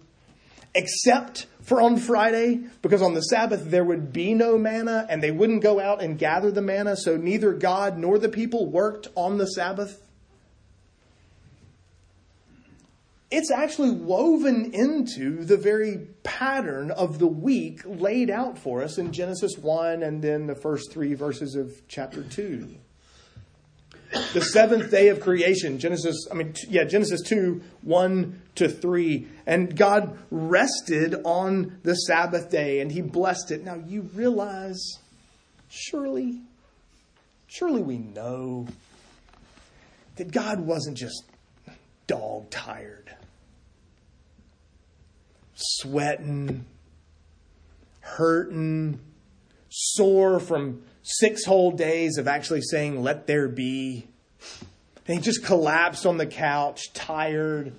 Except 0.75 1.47
for 1.63 1.81
on 1.81 1.97
Friday, 1.99 2.65
because 2.83 3.01
on 3.01 3.15
the 3.15 3.21
Sabbath 3.21 3.71
there 3.71 3.85
would 3.85 4.13
be 4.13 4.35
no 4.35 4.59
manna 4.59 5.07
and 5.09 5.23
they 5.23 5.31
wouldn't 5.31 5.63
go 5.63 5.79
out 5.79 6.03
and 6.03 6.19
gather 6.19 6.51
the 6.51 6.63
manna, 6.63 6.97
so 6.97 7.17
neither 7.17 7.53
God 7.53 7.97
nor 7.97 8.19
the 8.19 8.29
people 8.29 8.67
worked 8.67 9.09
on 9.15 9.39
the 9.39 9.47
Sabbath. 9.47 10.04
It's 13.35 13.51
actually 13.51 13.91
woven 13.91 14.73
into 14.73 15.45
the 15.45 15.57
very 15.57 16.07
pattern 16.23 16.93
of 16.93 17.19
the 17.19 17.27
week 17.27 17.81
laid 17.85 18.31
out 18.31 18.57
for 18.57 18.81
us 18.81 18.97
in 18.97 19.13
Genesis 19.13 19.59
1 19.59 20.05
and 20.05 20.23
then 20.23 20.47
the 20.47 20.55
first 20.55 20.93
three 20.93 21.15
verses 21.15 21.57
of 21.57 21.83
chapter 21.89 22.23
2. 22.23 22.77
The 24.35 24.41
seventh 24.41 24.89
day 24.93 25.09
of 25.09 25.19
creation, 25.19 25.81
Genesis, 25.81 26.29
I 26.31 26.35
mean, 26.35 26.55
yeah, 26.69 26.85
Genesis 26.85 27.23
2, 27.23 27.61
1 27.83 28.43
to 28.55 28.69
3. 28.69 29.27
And 29.47 29.77
God 29.77 30.17
rested 30.31 31.17
on 31.25 31.81
the 31.83 31.95
Sabbath 31.95 32.53
day 32.53 32.79
and 32.79 32.93
he 32.93 33.03
blessed 33.03 33.51
it. 33.51 33.65
Now 33.65 33.75
you 33.75 34.03
realize, 34.15 35.01
surely, 35.69 36.41
surely 37.49 37.83
we 37.83 37.99
know 37.99 38.69
that 40.15 40.31
God 40.31 40.61
wasn't 40.61 40.97
just 40.97 41.25
dog 42.07 42.49
tired 42.51 43.17
sweating, 45.55 46.65
hurting, 48.01 49.01
sore 49.69 50.41
from 50.41 50.83
six 51.03 51.45
whole 51.45 51.73
days 51.73 52.19
of 52.19 52.29
actually 52.29 52.63
saying, 52.63 53.03
Let 53.03 53.27
there 53.27 53.49
be. 53.49 54.07
And 55.07 55.19
he 55.19 55.23
just 55.23 55.45
collapsed 55.45 56.07
on 56.07 56.17
the 56.17 56.27
couch, 56.27 56.93
tired, 56.95 57.73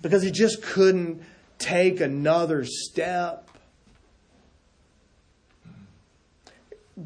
because 0.00 0.22
he 0.22 0.30
just 0.30 0.62
couldn't 0.62 1.22
take 1.58 2.00
another 2.00 2.64
step. 2.64 3.50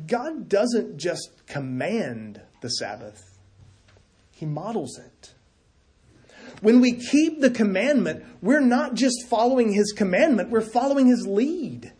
God 0.06 0.48
doesn't 0.48 0.98
just 0.98 1.46
command 1.46 2.40
the 2.60 2.68
Sabbath, 2.68 3.38
He 4.32 4.46
models 4.46 4.98
it. 4.98 5.34
When 6.60 6.80
we 6.80 6.92
keep 6.92 7.40
the 7.40 7.50
commandment, 7.50 8.24
we're 8.40 8.60
not 8.60 8.94
just 8.94 9.26
following 9.28 9.72
his 9.72 9.92
commandment, 9.92 10.50
we're 10.50 10.60
following 10.60 11.06
his 11.06 11.26
lead. 11.26 11.92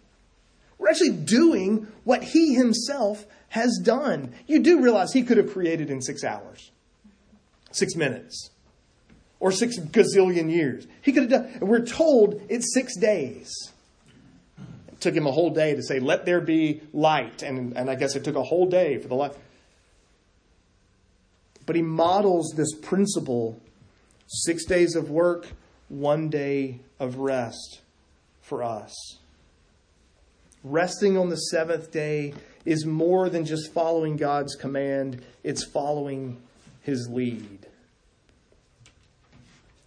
We're 0.79 0.89
actually 0.89 1.13
doing 1.13 1.89
what 2.05 2.23
he 2.23 2.55
himself 2.55 3.27
has 3.49 3.81
done. 3.83 4.35
You 4.47 4.61
do 4.61 4.83
realize 4.83 5.13
he 5.13 5.23
could 5.23 5.37
have 5.37 5.53
created 5.53 5.91
in 5.91 6.03
six 6.03 6.25
hours, 6.25 6.71
six 7.71 7.95
minutes, 7.97 8.51
or 9.41 9.53
six 9.53 9.79
gazillion 9.79 10.51
years. 10.51 10.87
He 11.03 11.13
could 11.13 11.31
have 11.31 11.45
done, 11.45 11.59
we're 11.61 11.85
told 11.85 12.41
it's 12.49 12.73
six 12.73 12.97
days. 12.97 13.51
It 14.89 15.01
took 15.01 15.15
him 15.15 15.27
a 15.27 15.33
whole 15.33 15.51
day 15.51 15.75
to 15.75 15.83
say, 15.83 16.01
let 16.01 16.25
there 16.25 16.41
be 16.41 16.81
light. 16.93 17.43
And, 17.43 17.77
and 17.77 17.91
I 17.91 17.95
guess 17.95 18.17
it 18.17 18.25
took 18.25 18.37
a 18.37 18.43
whole 18.43 18.67
day 18.67 18.99
for 18.99 19.09
the 19.09 19.15
light. 19.15 19.35
But 21.67 21.77
he 21.77 21.83
models 21.83 22.55
this 22.57 22.75
principle 22.75 23.61
Six 24.27 24.65
days 24.65 24.97
of 24.97 25.11
work, 25.11 25.47
one 25.89 26.29
day 26.29 26.81
of 26.99 27.19
rest 27.19 27.81
for 28.41 28.63
us. 28.63 29.19
Resting 30.65 31.17
on 31.17 31.29
the 31.29 31.37
seventh 31.37 31.93
day 31.93 32.35
is 32.65 32.85
more 32.85 33.29
than 33.29 33.45
just 33.45 33.73
following 33.73 34.17
God's 34.17 34.57
command, 34.57 35.23
it's 35.45 35.65
following 35.65 36.39
his 36.83 37.09
lead. 37.09 37.67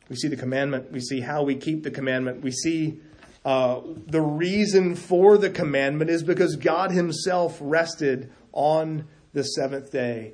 We 0.10 0.16
see 0.16 0.30
the 0.30 0.38
commandment, 0.38 0.92
we 0.92 1.02
see 1.02 1.20
how 1.20 1.44
we 1.44 1.56
keep 1.56 1.84
the 1.84 1.92
commandment, 1.92 2.42
we 2.42 2.52
see 2.52 3.00
uh, 3.46 3.82
the 4.08 4.22
reason 4.22 4.96
for 4.96 5.38
the 5.38 5.50
commandment 5.50 6.10
is 6.10 6.24
because 6.24 6.56
God 6.56 6.92
himself 6.92 7.58
rested 7.62 8.32
on 8.54 9.06
the 9.34 9.44
seventh 9.44 9.92
day. 9.92 10.34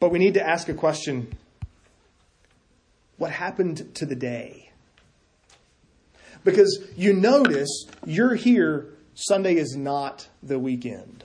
But 0.00 0.10
we 0.10 0.18
need 0.18 0.34
to 0.34 0.46
ask 0.46 0.68
a 0.68 0.74
question 0.74 1.34
what 3.16 3.30
happened 3.30 3.94
to 3.96 4.06
the 4.06 4.16
day. 4.16 4.70
Because 6.44 6.84
you 6.96 7.12
notice 7.12 7.86
you're 8.04 8.34
here, 8.34 8.88
Sunday 9.14 9.56
is 9.56 9.74
not 9.76 10.28
the 10.42 10.58
weekend. 10.58 11.24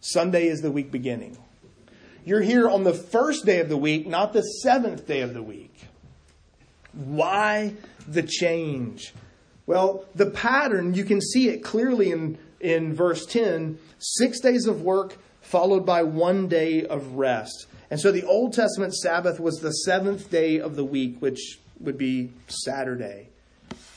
Sunday 0.00 0.46
is 0.46 0.60
the 0.60 0.70
week 0.70 0.90
beginning. 0.90 1.36
You're 2.24 2.42
here 2.42 2.68
on 2.68 2.84
the 2.84 2.94
first 2.94 3.44
day 3.44 3.60
of 3.60 3.68
the 3.68 3.76
week, 3.76 4.06
not 4.06 4.32
the 4.32 4.42
seventh 4.42 5.06
day 5.06 5.20
of 5.20 5.34
the 5.34 5.42
week. 5.42 5.74
Why 6.92 7.74
the 8.06 8.22
change? 8.22 9.12
Well, 9.66 10.04
the 10.14 10.30
pattern, 10.30 10.94
you 10.94 11.04
can 11.04 11.20
see 11.20 11.48
it 11.48 11.64
clearly 11.64 12.12
in, 12.12 12.38
in 12.60 12.94
verse 12.94 13.26
10 13.26 13.78
six 13.98 14.40
days 14.40 14.66
of 14.66 14.82
work 14.82 15.16
followed 15.40 15.86
by 15.86 16.02
one 16.02 16.48
day 16.48 16.84
of 16.84 17.14
rest. 17.14 17.66
And 17.90 18.00
so 18.00 18.10
the 18.10 18.24
Old 18.24 18.52
Testament 18.52 18.94
Sabbath 18.94 19.38
was 19.38 19.56
the 19.56 19.70
seventh 19.70 20.30
day 20.30 20.58
of 20.58 20.76
the 20.76 20.84
week, 20.84 21.16
which 21.20 21.58
would 21.80 21.98
be 21.98 22.32
Saturday. 22.48 23.28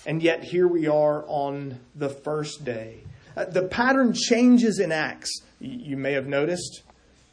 And 0.06 0.22
yet 0.22 0.44
here 0.44 0.68
we 0.68 0.88
are 0.88 1.26
on 1.28 1.80
the 1.96 2.10
first 2.10 2.64
day. 2.64 3.00
Uh, 3.36 3.46
the 3.46 3.64
pattern 3.64 4.14
changes 4.14 4.80
in 4.80 4.92
Acts. 4.92 5.42
You 5.60 5.98
may 5.98 6.14
have 6.14 6.28
noticed 6.28 6.84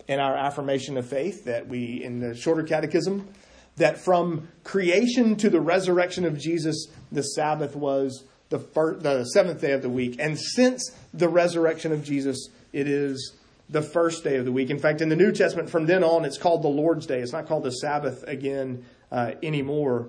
in 0.09 0.21
our 0.21 0.37
affirmation 0.37 0.97
of 0.97 1.07
faith 1.07 1.45
that 1.45 1.67
we, 1.69 2.03
in 2.03 2.21
the 2.21 2.35
shorter 2.35 2.63
catechism, 2.63 3.29
that 3.77 3.99
from 3.99 4.49
creation 4.63 5.37
to 5.37 5.51
the 5.51 5.61
resurrection 5.61 6.25
of 6.25 6.39
Jesus, 6.39 6.89
the 7.11 7.23
Sabbath 7.23 7.75
was 7.75 8.25
the, 8.51 8.59
the 8.59 9.25
seventh 9.33 9.61
day 9.61 9.73
of 9.73 9.83
the 9.83 9.89
week. 9.89 10.17
And 10.19 10.39
since 10.39 10.93
the 11.13 11.29
resurrection 11.29 11.93
of 11.93 12.05
Jesus, 12.05 12.49
it 12.73 12.87
is 12.87 13.33
the 13.69 13.83
first 13.83 14.25
day 14.25 14.37
of 14.37 14.45
the 14.45 14.53
week. 14.53 14.71
In 14.71 14.79
fact, 14.79 15.01
in 15.01 15.09
the 15.09 15.17
New 15.17 15.33
Testament, 15.33 15.71
from 15.71 15.87
then 15.87 16.05
on, 16.05 16.25
it's 16.25 16.39
called 16.39 16.63
the 16.63 16.69
Lord's 16.69 17.07
Day. 17.07 17.21
It's 17.21 17.33
not 17.33 17.47
called 17.47 17.65
the 17.65 17.71
Sabbath 17.71 18.23
again 18.27 18.85
uh, 19.11 19.33
anymore. 19.43 20.09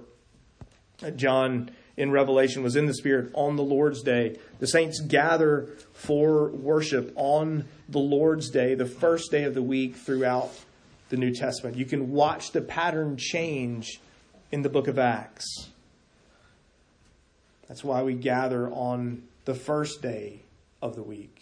John 1.16 1.72
in 1.98 2.12
Revelation 2.12 2.64
was 2.64 2.76
in 2.76 2.86
the 2.86 2.94
Spirit 2.94 3.32
on 3.34 3.56
the 3.56 3.64
Lord's 3.64 4.02
Day. 4.02 4.38
The 4.60 4.68
saints 4.68 5.00
gather 5.00 5.70
for 5.94 6.50
worship 6.50 7.14
on 7.16 7.66
the 7.88 8.00
Lord's 8.00 8.50
Day, 8.50 8.76
the 8.76 8.86
first 8.86 9.32
day 9.32 9.44
of 9.44 9.54
the 9.54 9.62
week 9.62 9.96
throughout 9.96 10.52
the 11.10 11.18
New 11.18 11.34
Testament. 11.34 11.78
You 11.78 11.86
can 11.86 12.12
watch 12.12 12.52
the 12.52 12.62
pattern 12.62 13.18
change 13.18 14.00
in 14.52 14.62
the 14.62 14.70
book 14.70 14.88
of 14.88 15.00
Acts. 15.00 15.70
That's 17.68 17.84
why 17.84 18.04
we 18.04 18.14
gather 18.14 18.70
on 18.70 19.24
the 19.46 19.56
first 19.56 20.02
day 20.02 20.42
of 20.82 20.96
the 20.96 21.04
week. 21.04 21.35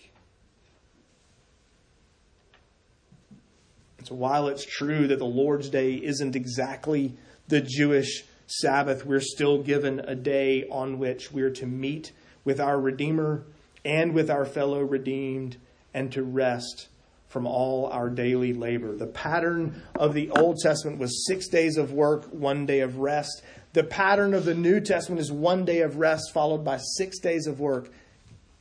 So 4.04 4.16
while 4.16 4.48
it's 4.48 4.66
true 4.66 5.08
that 5.08 5.20
the 5.20 5.26
Lord's 5.26 5.70
Day 5.70 5.94
isn't 5.94 6.36
exactly 6.36 7.16
the 7.48 7.62
Jewish 7.62 8.24
Sabbath, 8.48 9.06
we're 9.06 9.20
still 9.20 9.64
given 9.64 10.00
a 10.00 10.16
day 10.16 10.66
on 10.70 11.00
which 11.00 11.32
we're 11.32 11.52
to 11.52 11.66
meet 11.66 12.12
with 12.44 12.60
our 12.60 12.80
Redeemer 12.80 13.46
and 13.86 14.14
with 14.14 14.30
our 14.30 14.46
fellow 14.46 14.82
redeemed 14.82 15.58
and 15.94 16.12
to 16.12 16.24
rest 16.24 16.88
from 17.28 17.48
all 17.48 17.88
our 17.88 18.10
daily 18.10 18.54
labor. 18.54 18.96
The 18.96 19.08
pattern 19.08 19.82
of 19.96 20.14
the 20.14 20.30
Old 20.32 20.58
Testament 20.60 21.00
was 21.00 21.26
six 21.26 21.48
days 21.48 21.78
of 21.78 21.92
work, 21.92 22.26
one 22.26 22.66
day 22.66 22.82
of 22.82 22.98
rest. 22.98 23.42
The 23.74 23.84
pattern 23.84 24.34
of 24.34 24.46
the 24.46 24.54
New 24.54 24.80
Testament 24.80 25.20
is 25.20 25.32
one 25.32 25.66
day 25.66 25.82
of 25.82 25.98
rest 25.98 26.32
followed 26.32 26.64
by 26.64 26.78
six 26.78 27.20
days 27.20 27.48
of 27.48 27.60
work. 27.60 27.90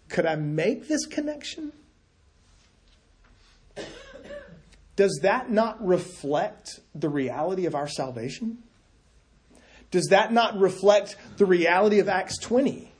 Could 0.08 0.26
I 0.26 0.36
make 0.36 0.88
this 0.88 1.06
connection? 1.06 1.72
Does 5.02 5.18
that 5.22 5.50
not 5.50 5.84
reflect 5.84 6.78
the 6.94 7.08
reality 7.08 7.66
of 7.66 7.74
our 7.74 7.88
salvation? 7.88 8.58
Does 9.90 10.06
that 10.10 10.32
not 10.32 10.56
reflect 10.56 11.16
the 11.38 11.44
reality 11.44 11.98
of 11.98 12.08
Acts 12.08 12.38
20? 12.38 12.92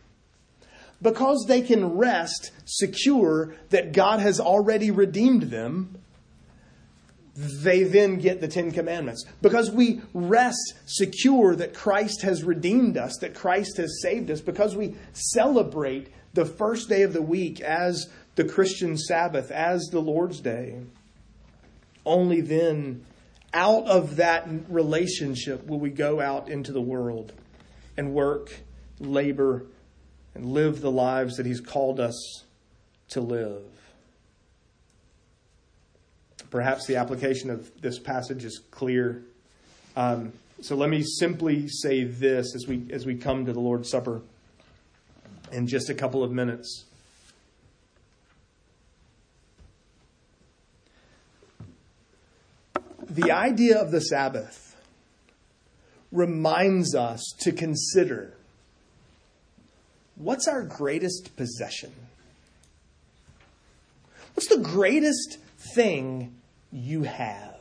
Because 1.00 1.44
they 1.46 1.60
can 1.62 1.96
rest 1.96 2.50
secure 2.64 3.54
that 3.70 3.92
God 3.92 4.18
has 4.18 4.40
already 4.40 4.90
redeemed 4.90 5.42
them, 5.42 5.96
they 7.36 7.84
then 7.84 8.18
get 8.18 8.40
the 8.40 8.48
Ten 8.48 8.72
Commandments. 8.72 9.24
Because 9.40 9.70
we 9.70 10.00
rest 10.12 10.74
secure 10.86 11.54
that 11.54 11.72
Christ 11.72 12.22
has 12.22 12.42
redeemed 12.42 12.96
us, 12.96 13.16
that 13.20 13.32
Christ 13.32 13.76
has 13.76 14.02
saved 14.02 14.28
us, 14.28 14.40
because 14.40 14.74
we 14.74 14.96
celebrate 15.12 16.08
the 16.34 16.46
first 16.46 16.88
day 16.88 17.02
of 17.02 17.12
the 17.12 17.22
week 17.22 17.60
as 17.60 18.10
the 18.34 18.42
Christian 18.42 18.98
Sabbath, 18.98 19.52
as 19.52 19.82
the 19.92 20.00
Lord's 20.00 20.40
Day. 20.40 20.80
Only 22.04 22.40
then, 22.40 23.04
out 23.54 23.86
of 23.86 24.16
that 24.16 24.48
relationship, 24.68 25.66
will 25.66 25.78
we 25.78 25.90
go 25.90 26.20
out 26.20 26.48
into 26.48 26.72
the 26.72 26.80
world 26.80 27.32
and 27.96 28.12
work, 28.12 28.52
labor, 28.98 29.66
and 30.34 30.46
live 30.46 30.80
the 30.80 30.90
lives 30.90 31.36
that 31.36 31.46
He's 31.46 31.60
called 31.60 32.00
us 32.00 32.44
to 33.10 33.20
live. 33.20 33.62
Perhaps 36.50 36.86
the 36.86 36.96
application 36.96 37.50
of 37.50 37.70
this 37.80 37.98
passage 37.98 38.44
is 38.44 38.60
clear. 38.70 39.22
Um, 39.96 40.32
so 40.60 40.76
let 40.76 40.90
me 40.90 41.02
simply 41.02 41.68
say 41.68 42.04
this 42.04 42.54
as 42.54 42.66
we 42.66 42.86
as 42.90 43.06
we 43.06 43.16
come 43.16 43.46
to 43.46 43.52
the 43.52 43.60
Lord's 43.60 43.90
Supper 43.90 44.22
in 45.50 45.66
just 45.66 45.90
a 45.90 45.94
couple 45.94 46.22
of 46.22 46.30
minutes. 46.30 46.84
The 53.12 53.30
idea 53.30 53.78
of 53.78 53.90
the 53.90 54.00
Sabbath 54.00 54.74
reminds 56.10 56.94
us 56.94 57.22
to 57.40 57.52
consider 57.52 58.32
what's 60.16 60.48
our 60.48 60.62
greatest 60.62 61.36
possession? 61.36 61.92
What's 64.32 64.48
the 64.48 64.62
greatest 64.62 65.36
thing 65.74 66.34
you 66.72 67.02
have? 67.02 67.58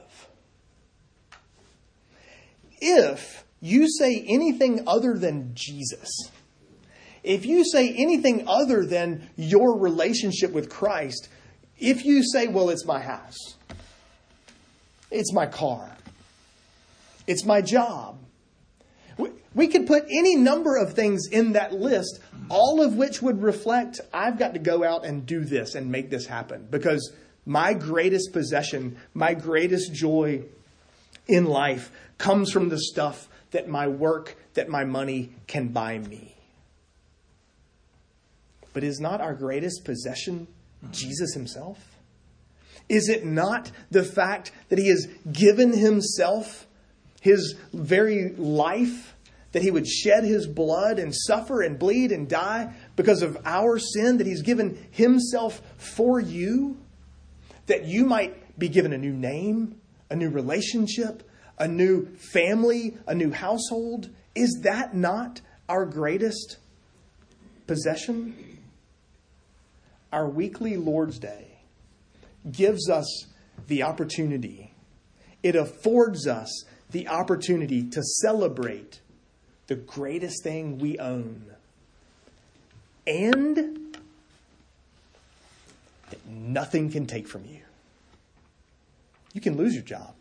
If 2.80 3.44
you 3.60 3.90
say 3.90 4.24
anything 4.26 4.88
other 4.88 5.18
than 5.18 5.52
Jesus, 5.54 6.10
if 7.24 7.46
you 7.46 7.66
say 7.66 7.94
anything 7.94 8.48
other 8.48 8.86
than 8.86 9.30
your 9.36 9.78
relationship 9.78 10.54
with 10.54 10.70
Christ, 10.70 11.28
if 11.78 12.06
you 12.06 12.24
say, 12.24 12.48
well, 12.48 12.70
it's 12.70 12.86
my 12.86 13.02
house, 13.02 13.36
it's 15.12 15.34
my 15.34 15.46
car, 15.46 15.90
it's 17.28 17.46
my 17.46 17.62
job, 17.62 18.18
we 19.18 19.30
we 19.54 19.68
could 19.68 19.86
put 19.86 20.06
any 20.10 20.36
number 20.36 20.78
of 20.78 20.94
things 20.94 21.28
in 21.28 21.54
that 21.54 21.74
list, 21.74 22.20
all 22.50 22.82
of 22.82 22.96
which 22.96 23.22
would 23.22 23.44
reflect 23.44 24.00
I've 24.14 24.40
got 24.40 24.54
to 24.54 24.60
go 24.60 24.84
out 24.84 25.06
and 25.06 25.26
do 25.26 25.44
this 25.44 25.76
and 25.76 25.92
make 25.92 26.10
this 26.10 26.26
happen 26.26 26.68
because 26.70 27.14
my 27.46 27.74
greatest 27.74 28.34
possession, 28.34 28.98
my 29.14 29.34
greatest 29.34 29.94
joy 29.94 30.44
in 31.28 31.46
life 31.46 31.92
comes 32.18 32.52
from 32.52 32.70
the 32.70 32.80
stuff 32.80 33.28
that 33.52 33.68
my 33.68 33.88
work, 33.88 34.36
that 34.54 34.70
my 34.70 34.84
money 34.84 35.32
can 35.48 35.70
buy 35.70 35.98
me. 35.98 36.36
But 38.74 38.84
is 38.84 39.00
not 39.00 39.22
our 39.22 39.34
greatest 39.34 39.84
possession 39.84 40.48
Jesus 40.92 41.34
himself? 41.34 41.91
Is 42.90 43.10
it 43.10 43.26
not 43.26 43.72
the 43.90 44.04
fact 44.04 44.52
that 44.70 44.80
he 44.80 44.90
has 44.90 45.08
given 45.32 45.74
himself, 45.74 46.68
his 47.22 47.56
very 47.74 48.30
life, 48.36 49.16
that 49.52 49.62
he 49.62 49.72
would 49.72 49.88
shed 49.88 50.24
his 50.24 50.48
blood 50.48 51.00
and 51.00 51.14
suffer 51.14 51.62
and 51.62 51.78
bleed 51.78 52.12
and 52.12 52.30
die 52.30 52.74
because 52.96 53.22
of 53.22 53.38
our 53.46 53.78
sin, 53.78 54.18
that 54.18 54.28
he's 54.28 54.42
given 54.42 54.88
himself 54.92 55.62
for 55.78 56.20
you, 56.20 56.78
that 57.68 57.86
you 57.86 58.06
might 58.06 58.58
be 58.58 58.70
given 58.70 58.94
a 58.94 58.98
new 58.98 59.14
name, 59.14 59.80
a 60.10 60.16
new 60.16 60.30
relationship, 60.30 61.24
a 61.58 61.68
new 61.68 62.08
family, 62.16 62.98
a 63.08 63.16
new 63.16 63.32
household? 63.32 64.10
Is 64.36 64.62
that 64.64 64.96
not 64.96 65.42
our 65.68 65.86
greatest 65.86 66.58
possession? 67.68 68.60
Our 70.12 70.30
weekly 70.30 70.78
Lord's 70.78 71.20
Day 71.20 71.51
gives 72.50 72.90
us 72.90 73.28
the 73.68 73.84
opportunity, 73.84 74.74
it 75.44 75.56
affords 75.56 76.28
us 76.28 76.66
the 76.92 77.08
opportunity 77.08 77.84
to 77.90 78.02
celebrate 78.04 79.02
the 79.68 79.76
greatest 79.76 80.44
thing 80.44 80.78
we 80.78 80.98
own. 81.00 81.46
And 83.08 83.98
that 86.10 86.28
nothing 86.28 86.92
can 86.92 87.06
take 87.06 87.28
from 87.28 87.46
you. 87.46 87.62
You 89.34 89.42
can 89.42 89.58
lose 89.58 89.74
your 89.74 89.84
job. 89.84 90.14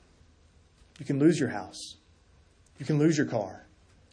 You 0.98 1.04
can 1.04 1.18
lose 1.18 1.38
your 1.38 1.48
house. 1.48 1.96
You 2.78 2.86
can 2.86 2.98
lose 2.98 3.18
your 3.18 3.26
car. 3.26 3.64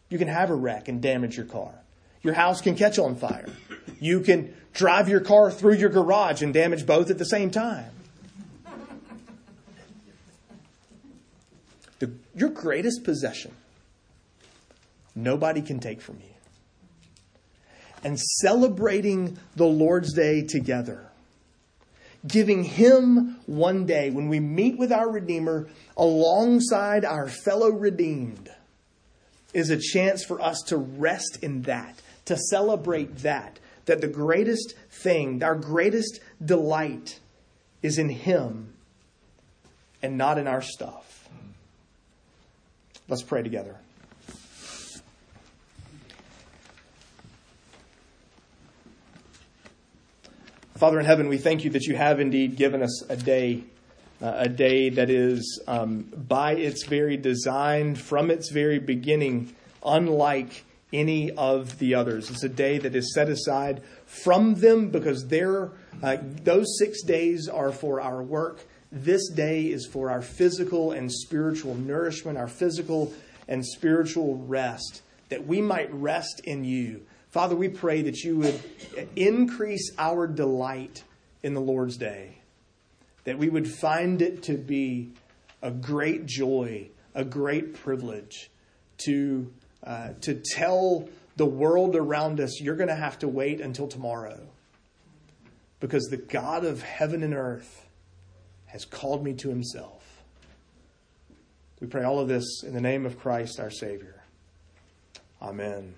You 0.09 0.17
can 0.17 0.27
have 0.27 0.49
a 0.49 0.55
wreck 0.55 0.87
and 0.87 1.01
damage 1.01 1.37
your 1.37 1.45
car. 1.45 1.73
Your 2.23 2.33
house 2.33 2.61
can 2.61 2.75
catch 2.75 2.97
on 2.97 3.15
fire. 3.15 3.47
You 3.99 4.21
can 4.21 4.53
drive 4.73 5.07
your 5.07 5.19
car 5.19 5.51
through 5.51 5.75
your 5.75 5.89
garage 5.89 6.41
and 6.41 6.53
damage 6.53 6.85
both 6.85 7.09
at 7.09 7.17
the 7.17 7.25
same 7.25 7.51
time. 7.51 7.91
The, 11.99 12.11
your 12.37 12.49
greatest 12.49 13.03
possession 13.03 13.51
nobody 15.15 15.61
can 15.61 15.79
take 15.79 16.01
from 16.01 16.17
you. 16.19 16.33
And 18.03 18.19
celebrating 18.19 19.39
the 19.55 19.65
Lord's 19.65 20.13
Day 20.13 20.43
together, 20.43 21.09
giving 22.27 22.63
Him 22.63 23.39
one 23.47 23.87
day 23.87 24.11
when 24.11 24.29
we 24.29 24.39
meet 24.39 24.77
with 24.77 24.91
our 24.91 25.09
Redeemer 25.09 25.67
alongside 25.97 27.03
our 27.03 27.27
fellow 27.27 27.69
redeemed, 27.69 28.51
is 29.53 29.71
a 29.71 29.77
chance 29.77 30.23
for 30.23 30.39
us 30.39 30.61
to 30.67 30.77
rest 30.77 31.39
in 31.41 31.63
that, 31.63 31.99
to 32.25 32.37
celebrate 32.37 33.17
that, 33.19 33.57
that 33.85 34.01
the 34.01 34.07
greatest 34.07 34.75
thing, 34.91 35.41
our 35.41 35.55
greatest 35.55 36.19
delight 36.43 37.19
is 37.81 37.97
in 37.97 38.09
Him 38.09 38.73
and 40.03 40.19
not 40.19 40.37
in 40.37 40.47
our 40.47 40.61
stuff. 40.61 41.26
Let's 43.09 43.23
pray 43.23 43.41
together. 43.41 43.77
Father 50.75 50.99
in 50.99 51.05
heaven, 51.05 51.27
we 51.27 51.37
thank 51.37 51.63
you 51.63 51.71
that 51.71 51.85
you 51.85 51.95
have 51.95 52.19
indeed 52.19 52.55
given 52.55 52.83
us 52.83 53.01
a 53.09 53.15
day, 53.15 53.63
uh, 54.21 54.33
a 54.37 54.49
day 54.49 54.89
that 54.89 55.09
is, 55.09 55.59
um, 55.67 56.01
by 56.27 56.53
its 56.53 56.85
very 56.85 57.17
design, 57.17 57.95
from 57.95 58.29
its 58.29 58.51
very 58.51 58.77
beginning, 58.77 59.55
unlike 59.83 60.65
any 60.93 61.31
of 61.31 61.79
the 61.79 61.95
others. 61.95 62.29
It's 62.29 62.43
a 62.43 62.49
day 62.49 62.77
that 62.77 62.95
is 62.95 63.13
set 63.13 63.29
aside 63.29 63.81
from 64.05 64.55
them 64.55 64.89
because 64.89 65.23
uh, 65.23 66.17
those 66.43 66.77
six 66.77 67.01
days 67.03 67.47
are 67.47 67.71
for 67.71 67.99
our 67.99 68.21
work. 68.21 68.65
This 68.91 69.29
day 69.29 69.63
is 69.63 69.85
for 69.85 70.09
our 70.09 70.21
physical 70.21 70.91
and 70.91 71.11
spiritual 71.11 71.75
nourishment, 71.75 72.37
our 72.37 72.47
physical 72.47 73.13
and 73.47 73.65
spiritual 73.65 74.37
rest, 74.37 75.01
that 75.29 75.45
we 75.45 75.61
might 75.61 75.93
rest 75.93 76.41
in 76.45 76.63
you 76.63 77.05
Father, 77.29 77.55
we 77.55 77.69
pray 77.69 78.01
that 78.03 78.23
you 78.23 78.37
would 78.37 78.59
increase 79.15 79.91
our 79.97 80.27
delight 80.27 81.03
in 81.43 81.53
the 81.53 81.61
Lord's 81.61 81.97
day, 81.97 82.37
that 83.25 83.37
we 83.37 83.49
would 83.49 83.67
find 83.67 84.21
it 84.21 84.43
to 84.43 84.53
be 84.53 85.11
a 85.61 85.69
great 85.69 86.25
joy, 86.25 86.89
a 87.13 87.25
great 87.25 87.75
privilege 87.75 88.49
to, 89.05 89.51
uh, 89.83 90.13
to 90.21 90.41
tell 90.55 91.09
the 91.35 91.45
world 91.45 91.95
around 91.95 92.39
us, 92.39 92.59
you're 92.61 92.75
going 92.75 92.89
to 92.89 92.95
have 92.95 93.19
to 93.19 93.27
wait 93.27 93.61
until 93.61 93.87
tomorrow. 93.87 94.47
Because 95.79 96.05
the 96.05 96.17
God 96.17 96.65
of 96.65 96.81
heaven 96.81 97.21
and 97.21 97.35
earth 97.35 97.86
has 98.67 98.85
called 98.85 99.23
me 99.23 99.33
to 99.33 99.49
himself. 99.49 100.03
We 101.79 101.87
pray 101.87 102.03
all 102.03 102.19
of 102.19 102.27
this 102.27 102.63
in 102.63 102.73
the 102.73 102.81
name 102.81 103.05
of 103.05 103.19
Christ 103.19 103.59
our 103.59 103.69
Savior. 103.69 104.23
Amen. 105.41 105.93